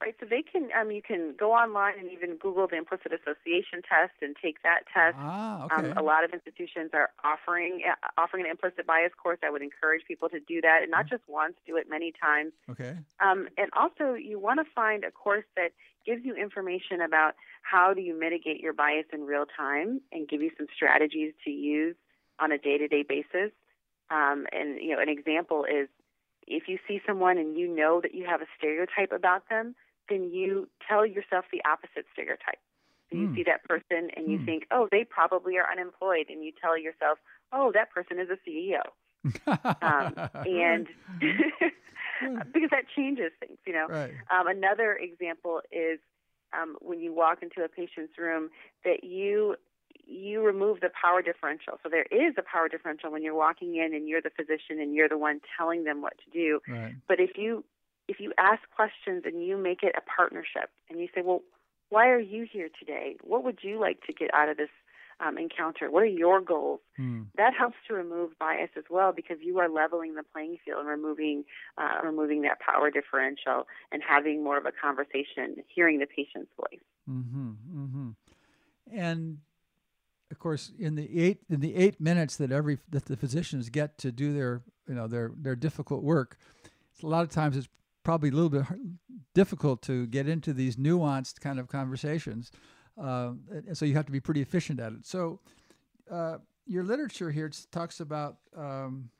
[0.00, 0.14] Right?
[0.18, 4.12] So they can, um, you can go online and even Google the implicit association test
[4.22, 5.16] and take that test.
[5.18, 5.90] Ah, okay.
[5.90, 9.38] Um, a lot of institutions are offering uh, offering an implicit bias course.
[9.44, 11.16] I would encourage people to do that, and not mm-hmm.
[11.16, 12.52] just once, do it many times.
[12.70, 12.96] Okay.
[13.20, 15.72] Um, and also, you want to find a course that
[16.06, 20.40] gives you information about how do you mitigate your bias in real time and give
[20.40, 21.94] you some strategies to use
[22.38, 23.52] on a day-to-day basis.
[24.10, 25.88] Um, and you know, an example is
[26.46, 29.74] if you see someone and you know that you have a stereotype about them,
[30.10, 32.58] then you tell yourself the opposite stereotype.
[33.10, 33.34] So you mm.
[33.34, 34.44] see that person and you mm.
[34.44, 37.18] think, oh, they probably are unemployed, and you tell yourself,
[37.52, 38.82] oh, that person is a CEO.
[39.82, 40.14] um,
[40.46, 40.86] and
[42.52, 43.86] because that changes things, you know.
[43.88, 44.12] Right.
[44.30, 45.98] Um, another example is
[46.58, 48.50] um, when you walk into a patient's room
[48.84, 49.56] that you
[50.06, 51.78] you remove the power differential.
[51.82, 54.94] So there is a power differential when you're walking in and you're the physician and
[54.94, 56.60] you're the one telling them what to do.
[56.66, 56.94] Right.
[57.06, 57.64] But if you
[58.10, 61.42] if you ask questions and you make it a partnership and you say, well,
[61.90, 63.16] why are you here today?
[63.22, 64.68] What would you like to get out of this
[65.20, 65.92] um, encounter?
[65.92, 66.80] What are your goals?
[66.96, 67.22] Hmm.
[67.36, 70.88] That helps to remove bias as well because you are leveling the playing field and
[70.88, 71.44] removing
[71.78, 76.80] uh, removing that power differential and having more of a conversation, hearing the patient's voice.
[77.08, 78.08] Mm-hmm, mm-hmm.
[78.92, 79.38] And
[80.32, 83.98] of course, in the eight in the eight minutes that every that the physicians get
[83.98, 86.38] to do their you know their their difficult work,
[87.02, 87.68] a lot of times it's
[88.02, 88.64] probably a little bit
[89.34, 92.50] difficult to get into these nuanced kind of conversations.
[93.00, 95.06] Uh, and so you have to be pretty efficient at it.
[95.06, 95.40] So
[96.10, 98.36] uh, your literature here talks about.
[98.56, 99.10] Um,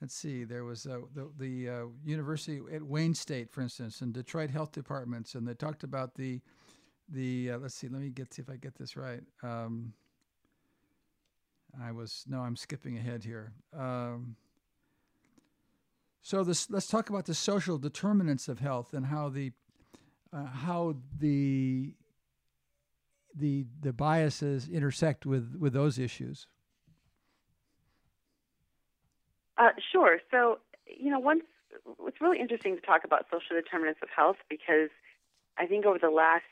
[0.00, 4.12] let's see, there was uh, the, the uh, university at Wayne State, for instance, and
[4.12, 6.40] Detroit health departments, and they talked about the
[7.08, 7.52] the.
[7.52, 9.22] Uh, let's see, let me get see if I get this right.
[9.42, 9.92] Um,
[11.82, 13.52] I was no, I'm skipping ahead here.
[13.76, 14.36] Um,
[16.26, 19.52] so this, let's talk about the social determinants of health and how the
[20.32, 21.94] uh, how the
[23.32, 26.48] the the biases intersect with with those issues.
[29.56, 30.18] Uh, sure.
[30.32, 31.44] So, you know, once
[32.04, 34.90] it's really interesting to talk about social determinants of health because
[35.56, 36.42] I think over the last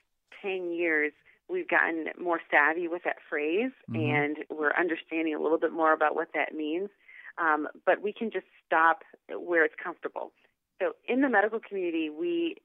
[0.41, 1.11] 10 years,
[1.51, 3.97] we've gotten more savvy with that phrase mm-hmm.
[3.97, 6.91] and we're understanding a little bit more about what that means.
[7.39, 10.33] Um, but we can just stop where it's comfortable.
[10.81, 12.57] So, in the medical community, we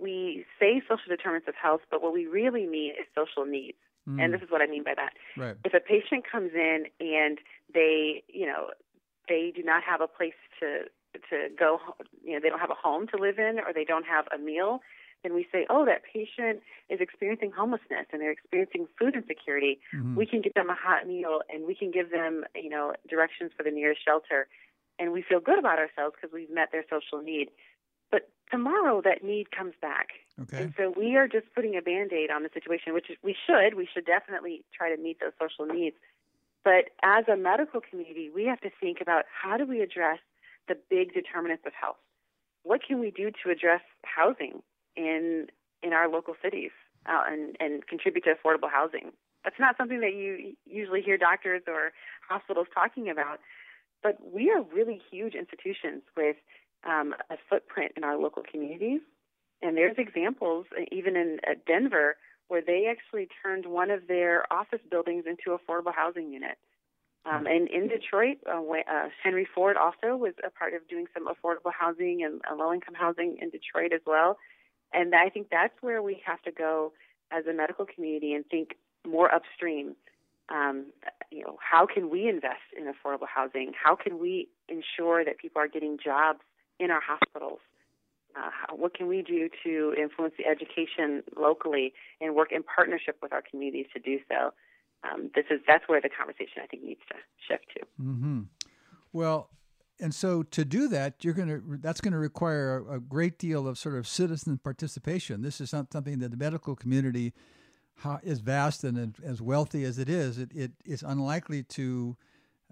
[0.00, 3.78] we say social determinants of health, but what we really mean is social needs.
[4.08, 4.22] Mm.
[4.22, 5.12] And this is what I mean by that.
[5.36, 5.56] Right.
[5.64, 7.38] If a patient comes in and
[7.72, 8.70] they, you know,
[9.28, 10.84] they do not have a place to
[11.30, 11.78] to go,
[12.22, 14.38] you know, they don't have a home to live in, or they don't have a
[14.38, 14.80] meal,
[15.22, 19.80] then we say, oh, that patient is experiencing homelessness and they're experiencing food insecurity.
[19.94, 20.14] Mm-hmm.
[20.14, 23.50] We can get them a hot meal and we can give them, you know, directions
[23.56, 24.46] for the nearest shelter,
[24.98, 27.48] and we feel good about ourselves because we've met their social need.
[28.10, 30.08] But tomorrow, that need comes back.
[30.40, 30.62] Okay.
[30.62, 33.74] And so we are just putting a band aid on the situation, which we should.
[33.74, 35.96] We should definitely try to meet those social needs.
[36.64, 40.18] But as a medical community, we have to think about how do we address
[40.68, 41.96] the big determinants of health?
[42.62, 44.62] What can we do to address housing
[44.96, 45.46] in
[45.82, 46.70] in our local cities
[47.06, 49.12] uh, and, and contribute to affordable housing?
[49.44, 51.92] That's not something that you usually hear doctors or
[52.28, 53.38] hospitals talking about.
[54.02, 56.36] But we are really huge institutions with
[56.86, 59.00] um, a footprint in our local communities.
[59.62, 64.80] And there's examples, even in uh, Denver, where they actually turned one of their office
[64.90, 66.58] buildings into affordable housing unit.
[67.26, 71.26] Um, and in Detroit, uh, uh, Henry Ford also was a part of doing some
[71.26, 74.38] affordable housing and uh, low income housing in Detroit as well.
[74.92, 76.92] And I think that's where we have to go
[77.30, 79.96] as a medical community and think more upstream.
[80.48, 80.86] Um,
[81.30, 83.72] you know, how can we invest in affordable housing?
[83.80, 86.40] How can we ensure that people are getting jobs
[86.80, 87.60] in our hospitals?
[88.36, 93.32] Uh, what can we do to influence the education locally and work in partnership with
[93.32, 94.52] our communities to do so?
[95.04, 97.14] Um, this is that's where the conversation I think needs to
[97.46, 97.80] shift to.
[98.02, 98.40] Mm-hmm.
[99.12, 99.50] Well,
[100.00, 103.38] and so to do that, you're going to that's going to require a, a, great
[103.38, 105.42] deal of sort of citizen participation.
[105.42, 107.32] This is not something that the medical community
[108.22, 110.38] is vast and as wealthy as it is.
[110.38, 112.16] It, it is unlikely to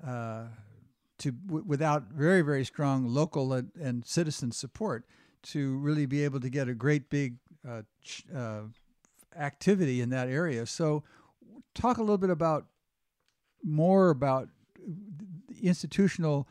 [0.07, 0.45] uh,
[1.19, 5.05] to w- without very very strong local and, and citizen support
[5.43, 7.37] to really be able to get a great big
[7.69, 8.63] uh, ch- uh,
[9.37, 10.67] activity in that area.
[10.67, 11.03] So,
[11.75, 12.67] talk a little bit about
[13.63, 14.49] more about
[15.49, 16.49] the institutional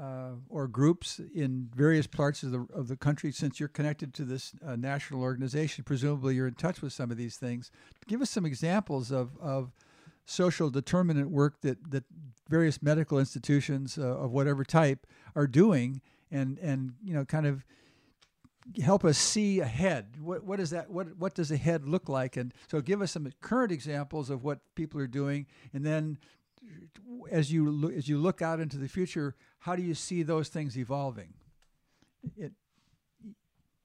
[0.00, 3.32] uh, or groups in various parts of the of the country.
[3.32, 7.16] Since you're connected to this uh, national organization, presumably you're in touch with some of
[7.16, 7.70] these things.
[8.06, 9.72] Give us some examples of of
[10.24, 12.04] social determinant work that that
[12.48, 17.64] various medical institutions uh, of whatever type are doing, and and you know kind of
[18.82, 20.16] help us see ahead.
[20.20, 20.90] What what is that?
[20.90, 22.36] What what does ahead look like?
[22.36, 26.18] And so, give us some current examples of what people are doing, and then
[27.30, 30.48] as you look, as you look out into the future, how do you see those
[30.48, 31.34] things evolving?
[32.36, 32.52] It,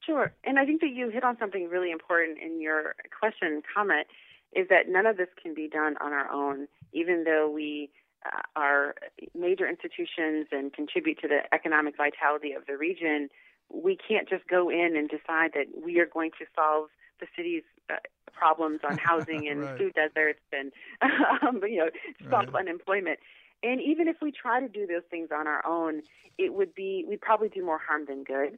[0.06, 4.08] Sure, and I think that you hit on something really important in your question comment
[4.52, 7.92] is that none of this can be done on our own, even though we
[8.26, 8.96] uh, are
[9.36, 13.30] major institutions and contribute to the economic vitality of the region
[13.74, 16.90] we can't just go in and decide that we are going to solve
[17.20, 17.96] the city's uh,
[18.32, 19.78] problems on housing and right.
[19.78, 20.72] food deserts and
[21.42, 21.90] um, you know
[22.28, 22.68] stop right.
[22.68, 23.20] unemployment.
[23.64, 26.02] And even if we try to do those things on our own,
[26.38, 28.58] it would be we'd probably do more harm than good.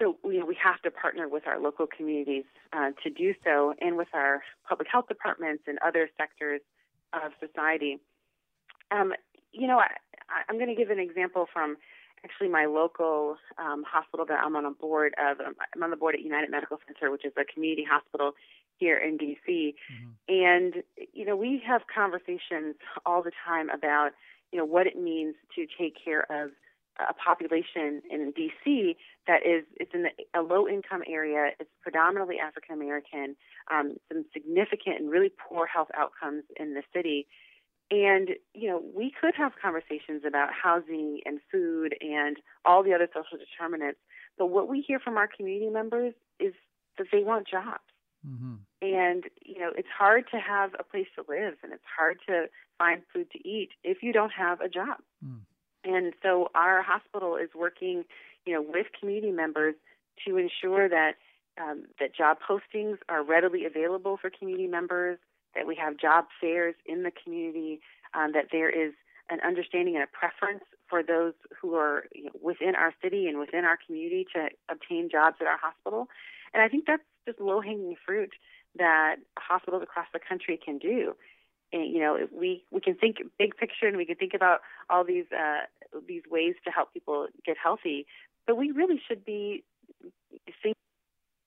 [0.00, 3.74] So you know, we have to partner with our local communities uh, to do so,
[3.80, 6.60] and with our public health departments and other sectors
[7.12, 7.98] of society.
[8.90, 9.12] Um,
[9.52, 9.88] you know, I,
[10.48, 11.76] I'm going to give an example from
[12.24, 15.40] actually my local um, hospital that I'm on a board of.
[15.40, 18.32] Um, I'm on the board at United Medical Center, which is a community hospital
[18.78, 19.36] here in DC.
[19.48, 20.08] Mm-hmm.
[20.28, 24.10] And you know, we have conversations all the time about
[24.52, 26.50] you know what it means to take care of
[26.98, 31.50] a population in DC that is it's in a low income area.
[31.60, 33.36] It's predominantly African American.
[33.70, 37.26] Um, some significant and really poor health outcomes in the city.
[37.90, 43.08] And you know, we could have conversations about housing and food and all the other
[43.08, 44.00] social determinants.
[44.36, 46.54] But what we hear from our community members is
[46.96, 47.80] that they want jobs.
[48.26, 48.54] Mm-hmm.
[48.82, 52.46] And you know, it's hard to have a place to live, and it's hard to
[52.78, 54.98] find food to eat if you don't have a job.
[55.24, 55.40] Mm.
[55.84, 58.04] And so our hospital is working,
[58.44, 59.74] you know, with community members
[60.26, 61.14] to ensure that
[61.60, 65.18] um, that job postings are readily available for community members,
[65.54, 67.80] that we have job fairs in the community,
[68.14, 68.92] um, that there is
[69.30, 73.38] an understanding and a preference for those who are you know, within our city and
[73.38, 76.08] within our community to obtain jobs at our hospital.
[76.52, 78.30] And I think that's just low hanging fruit
[78.76, 81.14] that hospitals across the country can do.
[81.72, 85.04] And, you know, we we can think big picture and we can think about all
[85.04, 85.66] these uh,
[86.06, 88.06] these ways to help people get healthy,
[88.46, 89.64] but we really should be
[90.62, 90.74] thinking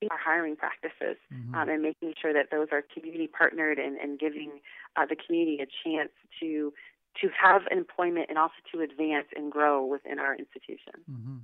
[0.10, 1.56] our hiring practices mm-hmm.
[1.56, 4.60] um, and making sure that those are community partnered and, and giving
[4.96, 6.74] uh, the community a chance to
[7.20, 10.94] to have employment and also to advance and grow within our institution.
[11.12, 11.38] Mm-hmm.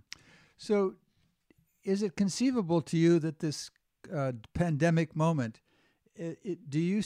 [0.58, 0.94] So,
[1.88, 3.72] is it conceivable to you that this
[4.14, 5.62] uh, pandemic moment,
[6.16, 7.02] it, it, do you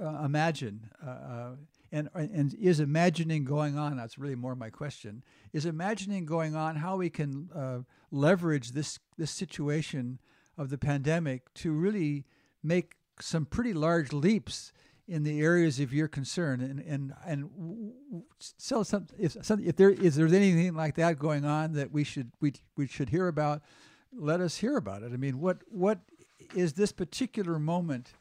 [0.00, 1.50] uh, imagine, uh, uh,
[1.90, 6.76] and, and is imagining going on, that's really more my question, is imagining going on
[6.76, 7.78] how we can uh,
[8.10, 10.18] leverage this, this situation
[10.58, 12.24] of the pandemic to really
[12.62, 14.72] make some pretty large leaps
[15.08, 16.60] in the areas of your concern?
[16.60, 21.44] And and and so some if some, if there is there anything like that going
[21.44, 23.62] on that we should we we should hear about
[24.14, 26.00] let us hear about it i mean what what
[26.54, 28.12] is this particular moment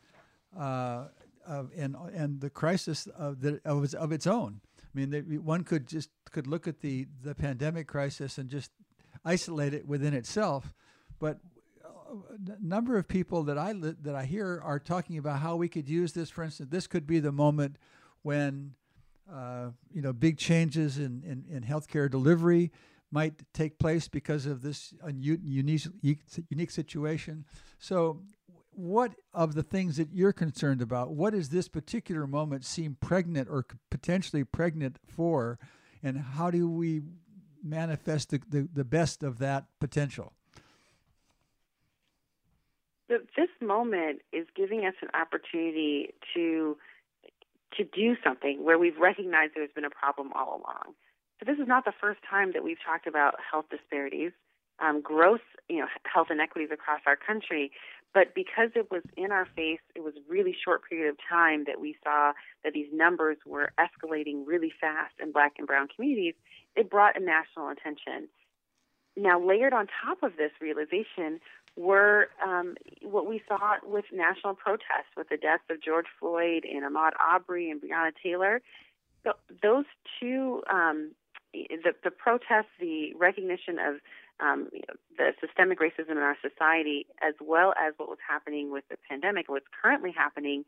[0.57, 1.05] uh,
[1.45, 4.61] of and and the crisis of the of, of its own.
[4.79, 8.71] I mean, they, one could just could look at the the pandemic crisis and just
[9.25, 10.73] isolate it within itself,
[11.19, 11.39] but
[11.83, 15.87] a number of people that I that I hear are talking about how we could
[15.87, 16.29] use this.
[16.29, 17.77] For instance, this could be the moment
[18.21, 18.73] when
[19.31, 22.71] uh, you know big changes in, in, in healthcare delivery
[23.11, 27.45] might take place because of this unique unique situation.
[27.77, 28.21] So
[28.73, 33.49] what of the things that you're concerned about, what does this particular moment seem pregnant
[33.49, 35.59] or potentially pregnant for,
[36.01, 37.01] and how do we
[37.63, 40.33] manifest the, the, the best of that potential?
[43.09, 46.77] This moment is giving us an opportunity to
[47.77, 50.93] to do something where we've recognized there's been a problem all along.
[51.41, 54.31] So this is not the first time that we've talked about health disparities,
[54.79, 57.71] um, gross, you know, health inequities across our country.
[58.13, 61.63] But because it was in our face, it was a really short period of time
[61.65, 66.35] that we saw that these numbers were escalating really fast in black and brown communities,
[66.75, 68.27] it brought a national attention.
[69.17, 71.39] Now, layered on top of this realization
[71.75, 76.83] were um, what we saw with national protests, with the deaths of George Floyd and
[76.83, 78.61] Ahmaud Arbery and Breonna Taylor.
[79.23, 79.85] So those
[80.19, 81.11] two, um,
[81.53, 83.95] the, the protests, the recognition of
[84.39, 84.69] um,
[85.17, 89.49] the systemic racism in our society, as well as what was happening with the pandemic,
[89.49, 90.65] what's currently happening,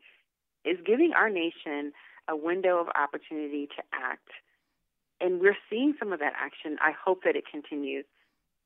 [0.64, 1.92] is giving our nation
[2.28, 4.28] a window of opportunity to act.
[5.20, 6.76] And we're seeing some of that action.
[6.80, 8.04] I hope that it continues.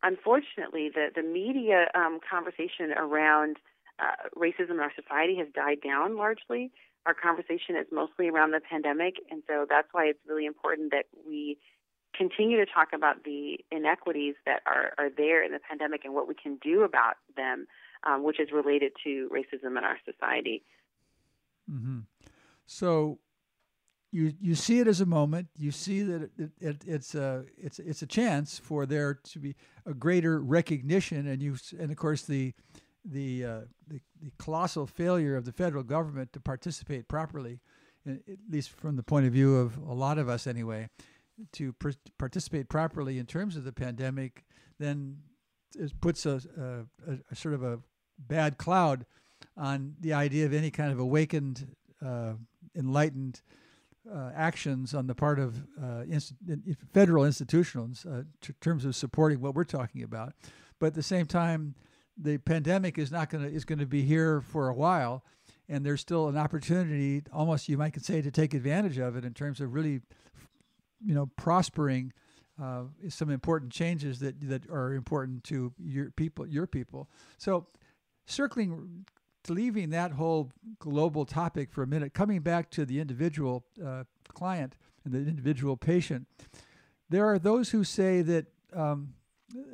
[0.03, 3.57] Unfortunately, the, the media um, conversation around
[3.99, 6.71] uh, racism in our society has died down largely.
[7.07, 11.07] Our conversation is mostly around the pandemic, and so that's why it's really important that
[11.27, 11.59] we
[12.17, 16.29] continue to talk about the inequities that are, are there in the pandemic and what
[16.29, 17.67] we can do about them,
[18.05, 20.63] um, which is related to racism in our society.
[21.71, 22.01] Mm-hmm.
[22.67, 23.19] So
[24.11, 25.49] you you see it as a moment.
[25.57, 29.55] You see that it, it, it's a it's it's a chance for there to be
[29.85, 32.55] a greater recognition, and you and of course the
[33.05, 37.61] the, uh, the, the colossal failure of the federal government to participate properly,
[38.07, 40.89] at least from the point of view of a lot of us anyway,
[41.53, 41.75] to
[42.19, 44.45] participate properly in terms of the pandemic,
[44.79, 45.19] then
[45.77, 46.41] it puts a,
[47.07, 47.81] a, a, sort of a
[48.19, 49.07] bad cloud
[49.57, 51.67] on the idea of any kind of awakened,
[52.05, 52.33] uh,
[52.77, 53.43] enlightened
[54.13, 56.35] uh, actions on the part of uh, inst-
[56.93, 60.33] federal institutions uh, in terms of supporting what we're talking about.
[60.79, 61.75] But at the same time,
[62.17, 65.25] the pandemic is not going to is going to be here for a while,
[65.69, 69.35] and there's still an opportunity, almost you might say, to take advantage of it in
[69.35, 70.01] terms of really
[71.05, 72.13] you know, prospering
[72.63, 77.09] uh, some important changes that that are important to your people, your people.
[77.37, 77.67] So,
[78.27, 79.07] circling,
[79.49, 84.77] leaving that whole global topic for a minute, coming back to the individual uh, client
[85.05, 86.27] and the individual patient,
[87.09, 89.15] there are those who say that um,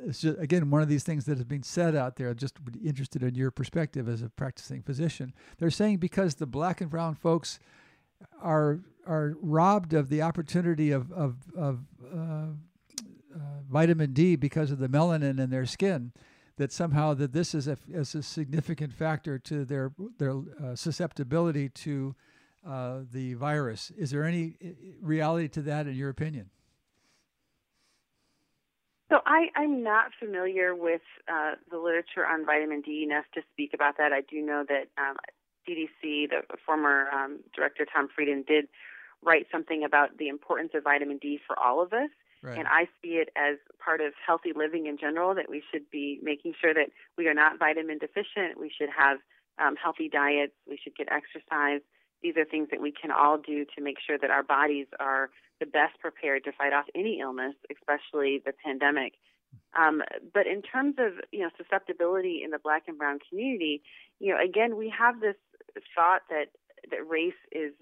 [0.05, 2.33] it's just, again one of these things that has been said out there.
[2.33, 5.33] Just interested in your perspective as a practicing physician.
[5.57, 7.59] They're saying because the black and brown folks
[8.41, 11.79] are are robbed of the opportunity of of, of
[12.13, 13.39] uh, uh,
[13.69, 16.11] vitamin D because of the melanin in their skin,
[16.57, 21.69] that somehow that this is a, is a significant factor to their their uh, susceptibility
[21.69, 22.15] to
[22.65, 23.91] uh, the virus.
[23.97, 24.55] Is there any
[25.01, 26.49] reality to that, in your opinion?
[29.11, 31.01] So I, I'm not familiar with
[31.31, 34.11] uh, the literature on vitamin D enough to speak about that.
[34.11, 35.17] I do know that um,
[35.67, 38.67] CDC, the former um, director Tom Frieden, did
[39.25, 42.09] write something about the importance of vitamin D for all of us.
[42.43, 42.59] Right.
[42.59, 46.19] And I see it as part of healthy living in general that we should be
[46.21, 48.59] making sure that we are not vitamin deficient.
[48.59, 49.17] We should have
[49.57, 50.53] um, healthy diets.
[50.69, 51.81] We should get exercise.
[52.21, 55.29] These are things that we can all do to make sure that our bodies are
[55.59, 59.13] the best prepared to fight off any illness, especially the pandemic.
[59.77, 60.01] Um,
[60.33, 63.81] but in terms of you know susceptibility in the black and brown community,
[64.19, 65.35] you know again we have this
[65.95, 66.47] thought that
[66.91, 67.73] that race is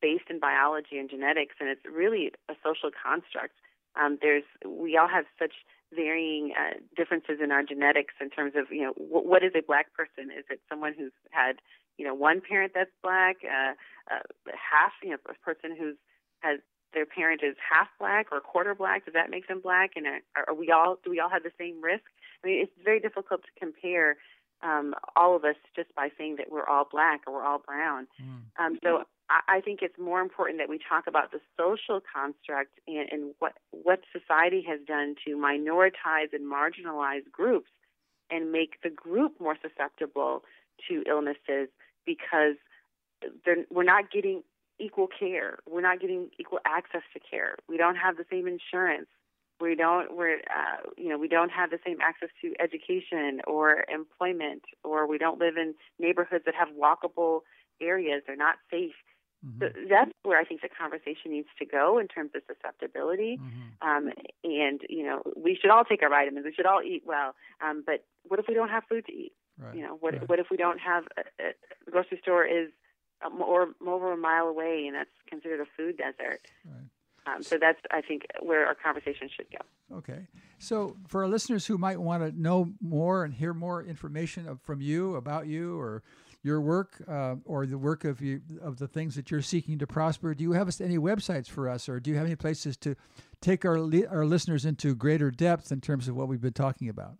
[0.00, 3.54] based in biology and genetics, and it's really a social construct.
[3.98, 5.52] Um, there's we all have such
[5.94, 9.62] varying uh, differences in our genetics in terms of you know w- what is a
[9.62, 10.30] black person?
[10.30, 11.56] Is it someone who's had
[11.96, 13.72] you know one parent that's black, uh,
[14.12, 14.20] uh,
[14.52, 15.96] half you know a person who's
[16.40, 16.60] has
[16.94, 19.04] their parent is half black or quarter black?
[19.04, 19.92] Does that make them black?
[19.96, 22.04] And are, are we all do we all have the same risk?
[22.42, 24.16] I mean, it's very difficult to compare
[24.62, 28.06] um, all of us just by saying that we're all black or we're all brown.
[28.20, 28.64] Mm.
[28.64, 33.08] Um, so I, think it's more important that we talk about the social construct and,
[33.10, 37.68] and what what society has done to minoritize and marginalize groups
[38.30, 40.44] and make the group more susceptible
[40.88, 41.68] to illnesses
[42.06, 42.56] because
[43.70, 44.42] we're not getting
[44.78, 45.58] equal care.
[45.68, 47.56] We're not getting equal access to care.
[47.68, 49.08] We don't have the same insurance
[49.60, 53.84] we don't we're uh, you know we don't have the same access to education or
[53.92, 57.40] employment or we don't live in neighborhoods that have walkable
[57.80, 58.94] areas they're not safe
[59.44, 59.60] mm-hmm.
[59.60, 63.88] so that's where i think the conversation needs to go in terms of susceptibility mm-hmm.
[63.88, 64.12] um,
[64.44, 67.34] and you know we should all take our vitamins we should all eat well
[67.64, 69.74] um, but what if we don't have food to eat right.
[69.74, 70.28] you know what right.
[70.28, 72.70] what if we don't have a, a grocery store is
[73.36, 76.88] more over a mile away and that's considered a food desert right.
[77.28, 79.96] Um, so that's, I think, where our conversation should go.
[79.96, 80.26] Okay.
[80.58, 84.80] So for our listeners who might want to know more and hear more information from
[84.80, 86.02] you about you or
[86.48, 89.86] your work uh, or the work of you of the things that you're seeking to
[89.86, 92.96] prosper, do you have any websites for us, or do you have any places to
[93.40, 96.88] take our li- our listeners into greater depth in terms of what we've been talking
[96.88, 97.18] about?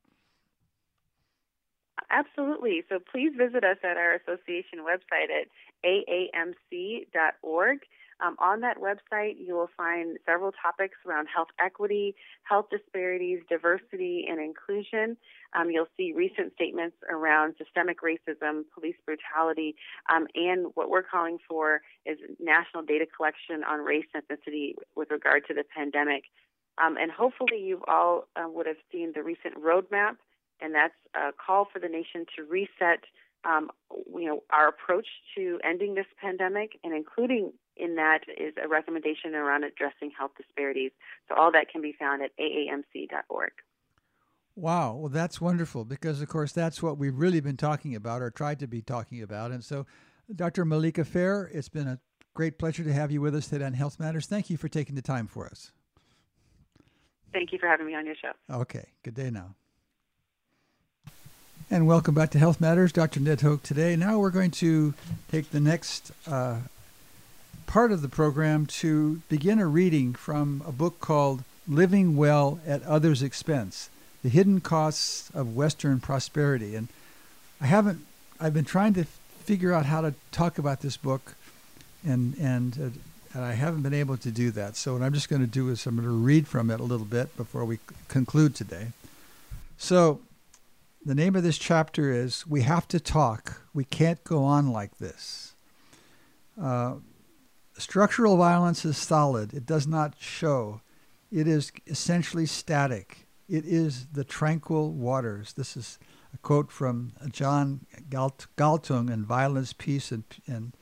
[2.10, 2.82] Absolutely.
[2.88, 5.48] So please visit us at our association website at
[5.84, 7.78] aamc.org.
[8.20, 14.26] Um, on that website, you will find several topics around health equity, health disparities, diversity,
[14.28, 15.16] and inclusion.
[15.54, 19.76] Um, you'll see recent statements around systemic racism, police brutality,
[20.12, 25.10] um, and what we're calling for is national data collection on race and ethnicity with
[25.10, 26.24] regard to the pandemic.
[26.84, 30.16] Um, and hopefully, you've all uh, would have seen the recent roadmap,
[30.60, 33.04] and that's a call for the nation to reset
[33.44, 33.70] um,
[34.14, 35.06] you know, our approach
[35.36, 40.92] to ending this pandemic and including in that is a recommendation around addressing health disparities.
[41.28, 43.52] So all that can be found at aamc.org.
[44.56, 48.30] Wow, well, that's wonderful because, of course, that's what we've really been talking about or
[48.30, 49.52] tried to be talking about.
[49.52, 49.86] And so,
[50.34, 50.64] Dr.
[50.64, 52.00] Malika Fair, it's been a
[52.34, 54.26] great pleasure to have you with us today on Health Matters.
[54.26, 55.70] Thank you for taking the time for us.
[57.32, 58.32] Thank you for having me on your show.
[58.50, 59.54] Okay, good day now.
[61.70, 62.92] And welcome back to Health Matters.
[62.92, 63.20] Dr.
[63.20, 63.94] Ned Hoke today.
[63.94, 64.94] Now we're going to
[65.30, 66.56] take the next uh,
[67.68, 72.82] part of the program to begin a reading from a book called Living Well at
[72.84, 73.90] Others' Expense
[74.22, 76.74] The Hidden Costs of Western Prosperity.
[76.74, 76.88] And
[77.60, 78.06] I haven't,
[78.40, 81.34] I've been trying to figure out how to talk about this book,
[82.02, 84.74] and, and, uh, and I haven't been able to do that.
[84.74, 86.84] So, what I'm just going to do is I'm going to read from it a
[86.84, 88.88] little bit before we conclude today.
[89.76, 90.20] So,
[91.04, 93.60] the name of this chapter is We Have to Talk.
[93.74, 95.52] We Can't Go On Like This.
[96.60, 96.94] Uh,
[97.78, 99.54] Structural violence is solid.
[99.54, 100.80] It does not show.
[101.30, 103.28] It is essentially static.
[103.48, 105.52] It is the tranquil waters.
[105.52, 105.98] This is
[106.34, 110.72] a quote from John Galt- Galtung in Violence, Peace, and, and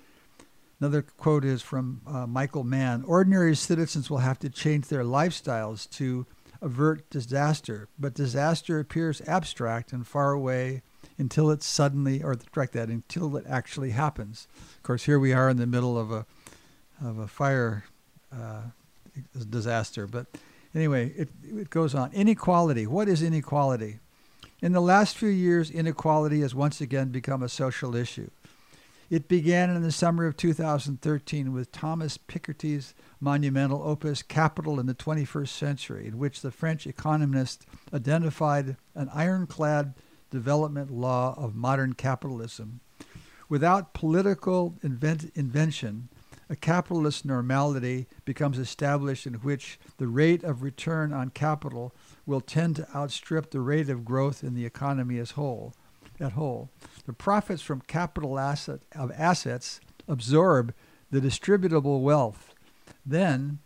[0.81, 3.05] another quote is from uh, Michael Mann.
[3.05, 6.27] Ordinary citizens will have to change their lifestyles to
[6.63, 10.83] avert disaster, but disaster appears abstract and far away
[11.19, 14.49] until it suddenly, or direct that, until it actually happens.
[14.77, 16.27] Of course, here we are in the middle of a
[17.03, 17.85] of a fire
[18.33, 18.63] uh,
[19.49, 20.07] disaster.
[20.07, 20.27] But
[20.77, 22.13] Anyway, it, it goes on.
[22.13, 22.87] Inequality.
[22.87, 23.99] What is inequality?
[24.61, 28.29] In the last few years, inequality has once again become a social issue.
[29.09, 34.95] It began in the summer of 2013 with Thomas Piketty's monumental opus Capital in the
[34.95, 39.95] 21st Century, in which the French economist identified an ironclad
[40.31, 42.81] development law of modern capitalism.
[43.49, 46.11] Without political invent- invention,
[46.49, 51.93] a capitalist normality becomes established in which the rate of return on capital
[52.25, 55.75] will tend to outstrip the rate of growth in the economy as whole.
[56.19, 56.71] At whole,
[57.05, 60.73] the profits from capital asset of assets absorb
[61.11, 62.55] the distributable wealth.
[63.05, 63.59] Then,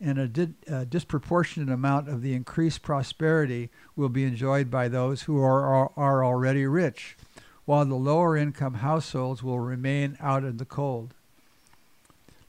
[0.00, 5.22] and a, di- a, disproportionate amount of the increased prosperity will be enjoyed by those
[5.22, 7.18] who are, are, are already rich,
[7.66, 11.14] while the lower income households will remain out in the cold.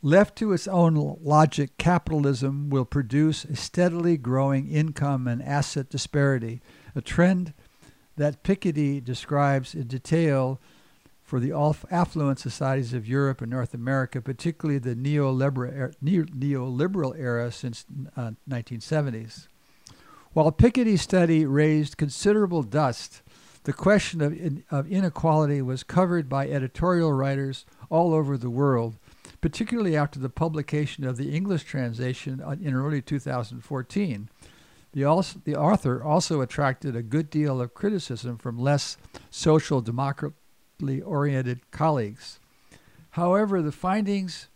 [0.03, 6.59] Left to its own logic, capitalism will produce a steadily growing income and asset disparity,
[6.95, 7.53] a trend
[8.17, 10.59] that Piketty describes in detail
[11.23, 11.53] for the
[11.91, 17.85] affluent societies of Europe and North America, particularly the neoliberal, neoliberal era since
[18.17, 19.47] uh, 1970s.
[20.33, 23.21] While Piketty's study raised considerable dust,
[23.65, 28.97] the question of, in, of inequality was covered by editorial writers all over the world,
[29.41, 34.29] particularly after the publication of the English translation in early 2014.
[34.93, 38.97] The, also, the author also attracted a good deal of criticism from less
[39.29, 42.39] social democratically oriented colleagues.
[43.11, 44.47] However, the findings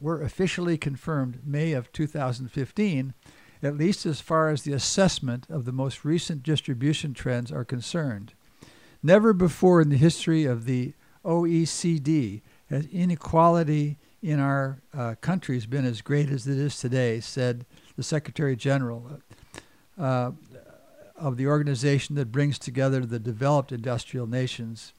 [0.00, 3.14] were officially confirmed May of 2015,
[3.62, 8.34] at least as far as the assessment of the most recent distribution trends are concerned.
[9.02, 10.94] Never before in the history of the
[11.24, 17.66] OECD has inequality in our uh, countries been as great as it is today, said
[17.96, 19.20] the Secretary General
[19.98, 20.32] uh,
[21.16, 24.92] of the organization that brings together the developed industrial nations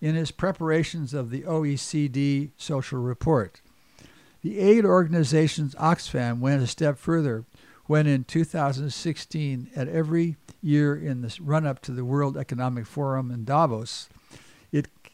[0.00, 3.60] in his preparations of the OECD social report.
[4.42, 7.44] The aid organization's Oxfam went a step further
[7.86, 13.30] when in 2016, at every year in the run up to the World Economic Forum
[13.30, 14.08] in Davos,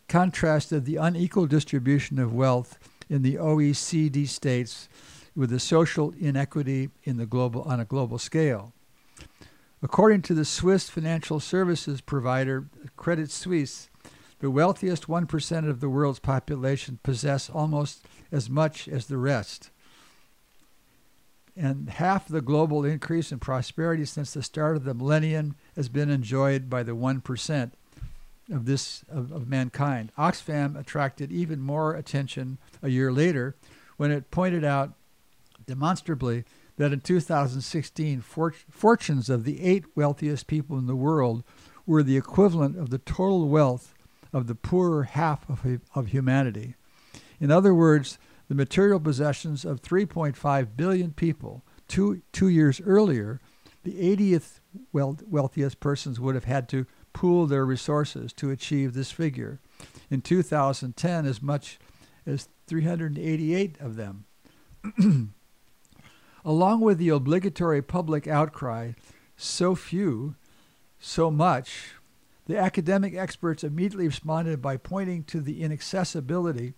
[0.08, 2.78] contrasted the unequal distribution of wealth
[3.08, 4.88] in the OECD states
[5.36, 8.72] with the social inequity in the global, on a global scale.
[9.82, 13.88] According to the Swiss financial services provider Credit Suisse,
[14.40, 19.70] the wealthiest 1% of the world's population possess almost as much as the rest.
[21.56, 26.10] And half the global increase in prosperity since the start of the millennium has been
[26.10, 27.70] enjoyed by the 1%
[28.52, 30.12] of this of, of mankind.
[30.18, 33.56] Oxfam attracted even more attention a year later
[33.96, 34.94] when it pointed out
[35.66, 36.44] demonstrably
[36.76, 41.42] that in 2016 for, fortunes of the eight wealthiest people in the world
[41.86, 43.94] were the equivalent of the total wealth
[44.32, 46.74] of the poorer half of, of humanity.
[47.40, 48.18] In other words,
[48.48, 53.40] the material possessions of 3.5 billion people two, two years earlier,
[53.84, 54.60] the 80th
[54.92, 59.60] wealthiest persons would have had to pool their resources to achieve this figure.
[60.10, 61.78] In 2010, as much
[62.26, 64.24] as 388 of them.
[66.44, 68.92] Along with the obligatory public outcry,
[69.36, 70.36] so few,
[70.98, 71.94] so much,
[72.46, 76.74] the academic experts immediately responded by pointing to the inaccessibility,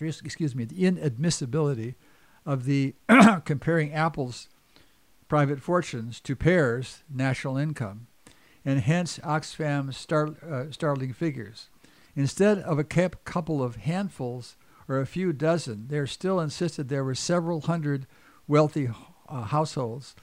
[0.00, 1.94] excuse me, the inadmissibility
[2.46, 2.94] of the
[3.44, 4.48] comparing apples
[5.28, 8.07] private fortunes to pears national income
[8.68, 11.70] and hence Oxfam's uh, startling figures.
[12.14, 14.56] Instead of a couple of handfuls
[14.86, 18.06] or a few dozen, they still insisted there were several hundred
[18.46, 18.90] wealthy
[19.26, 20.14] uh, households,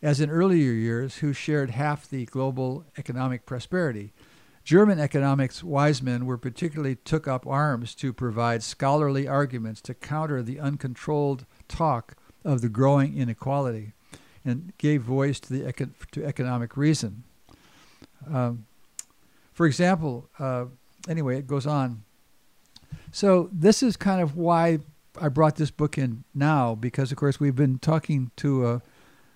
[0.00, 4.14] as in earlier years, who shared half the global economic prosperity.
[4.64, 10.42] German economics wise men were particularly took up arms to provide scholarly arguments to counter
[10.42, 13.92] the uncontrolled talk of the growing inequality
[14.46, 17.24] and gave voice to the to economic reason.
[18.30, 18.66] Um,
[19.52, 20.66] for example, uh,
[21.08, 22.04] anyway, it goes on.
[23.10, 24.78] So this is kind of why
[25.20, 28.82] I brought this book in now, because of course we've been talking to a,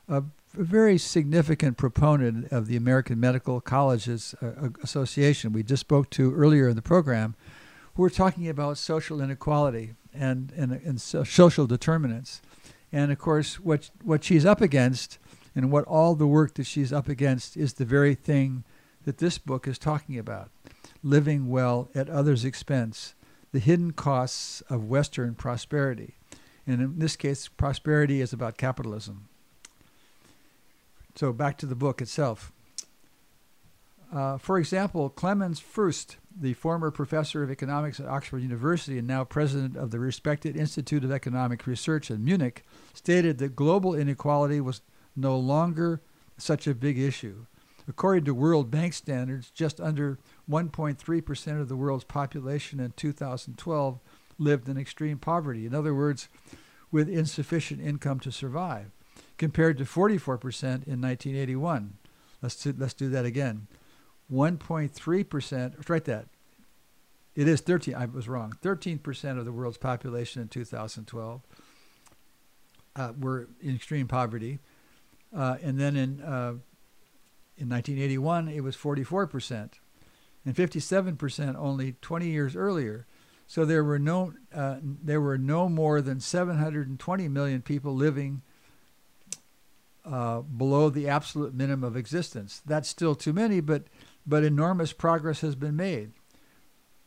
[0.09, 0.23] a,
[0.55, 5.53] very significant proponent of the American Medical Colleges uh, Association.
[5.53, 7.35] We just spoke to earlier in the program.
[7.95, 12.41] We're talking about social inequality and, and, and social determinants.
[12.91, 15.19] And of course, what, what she's up against
[15.55, 18.65] and what all the work that she's up against is the very thing
[19.07, 20.51] that this book is talking about
[21.03, 23.15] living well at others' expense,
[23.53, 26.17] the hidden costs of Western prosperity.
[26.67, 29.29] And in this case, prosperity is about capitalism.
[31.15, 32.53] So back to the book itself.
[34.13, 39.25] Uh, for example, Clemens Fuest, the former professor of economics at Oxford University and now
[39.25, 44.81] president of the respected Institute of Economic Research in Munich, stated that global inequality was
[45.15, 46.03] no longer
[46.37, 47.47] such a big issue.
[47.89, 50.19] According to World Bank standards, just under
[50.51, 54.01] 1.3% of the world's population in 2012
[54.39, 55.67] lived in extreme poverty.
[55.67, 56.29] In other words,
[56.91, 58.91] with insufficient income to survive,
[59.39, 61.95] compared to 44% in 1981.
[62.43, 63.67] Let's do, let's do that again.
[64.33, 66.27] 1.3%, let's write that.
[67.35, 68.55] It is 13, I was wrong.
[68.63, 71.43] 13% of the world's population in 2012
[72.97, 74.59] uh, were in extreme poverty.
[75.37, 76.55] Uh, and then in, uh,
[77.59, 79.71] in 1981, it was 44%,
[80.45, 83.07] and 57% only 20 years earlier.
[83.47, 88.43] So there were no uh, there were no more than 720 million people living
[90.05, 92.61] uh, below the absolute minimum of existence.
[92.67, 93.85] That's still too many, but
[94.27, 96.13] but enormous progress has been made.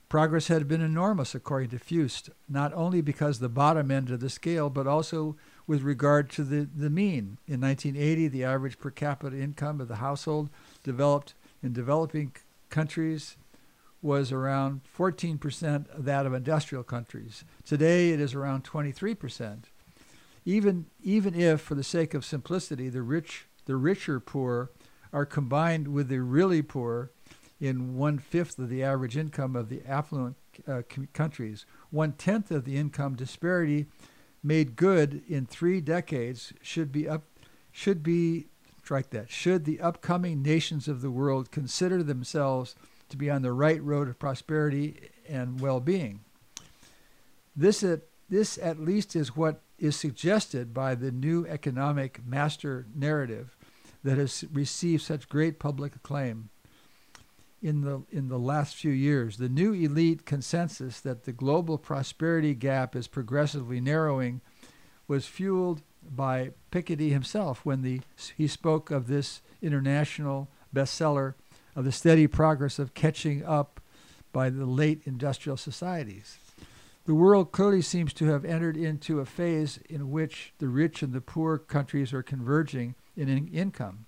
[0.07, 4.29] Progress had been enormous, according to Fuest, not only because the bottom end of the
[4.29, 5.35] scale, but also
[5.69, 7.37] with regard to the, the mean.
[7.47, 10.49] In 1980, the average per capita income of the household
[10.83, 12.31] developed in developing
[12.71, 13.37] countries
[14.01, 17.43] was around 14% of that of industrial countries.
[17.63, 19.65] Today, it is around 23%.
[20.43, 24.71] Even, even if, for the sake of simplicity, the rich, the richer poor
[25.13, 27.11] are combined with the really poor
[27.61, 30.35] in one fifth of the average income of the affluent
[30.67, 30.81] uh,
[31.13, 33.85] countries, one tenth of the income disparity
[34.43, 37.23] made good in three decades should be up
[37.71, 38.47] should be
[38.79, 42.75] strike that should the upcoming nations of the world consider themselves
[43.07, 46.21] to be on the right road of prosperity and well-being.
[47.55, 53.55] This at this at least is what is suggested by the new economic master narrative
[54.03, 56.49] that has received such great public acclaim
[57.61, 59.37] in the in the last few years.
[59.37, 64.41] The new elite consensus that the global prosperity gap is progressively narrowing
[65.07, 68.01] was fueled by Piketty himself when the
[68.35, 71.33] he spoke of this international bestseller
[71.75, 73.79] of the steady progress of catching up
[74.31, 76.37] by the late industrial societies.
[77.05, 81.11] The world clearly seems to have entered into a phase in which the rich and
[81.11, 84.05] the poor countries are converging in in- income.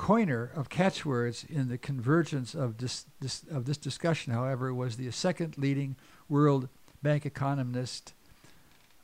[0.00, 5.10] coiner of catchwords in the convergence of this, this, of this discussion, however, was the
[5.10, 5.94] second leading
[6.26, 6.70] World
[7.02, 8.14] Bank economist,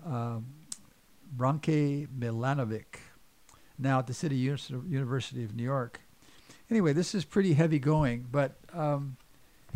[0.07, 0.47] um,
[1.37, 3.01] Branko Milanovic,
[3.79, 6.01] now at the City University of New York.
[6.71, 9.19] Anyway, this is pretty heavy going, but um,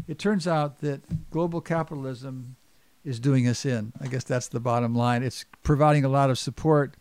[0.09, 2.57] it turns out that global capitalism
[3.05, 3.93] is doing us in.
[4.01, 5.23] I guess that's the bottom line.
[5.23, 6.95] It's providing a lot of support,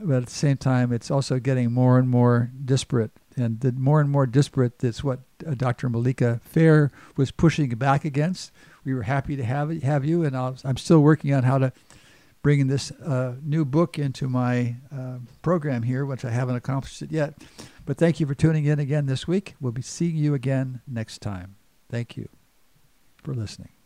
[0.00, 4.00] but at the same time, it's also getting more and more disparate and the more
[4.00, 5.88] and more disparate that's what uh, Dr.
[5.88, 8.52] Malika Fair was pushing back against.
[8.84, 11.72] We were happy to have have you, and i am still working on how to
[12.42, 17.12] bring this uh, new book into my uh, program here, which I haven't accomplished it
[17.12, 17.34] yet.
[17.84, 19.54] But thank you for tuning in again this week.
[19.60, 21.56] We'll be seeing you again next time.
[21.90, 22.28] Thank you
[23.22, 23.77] for listening.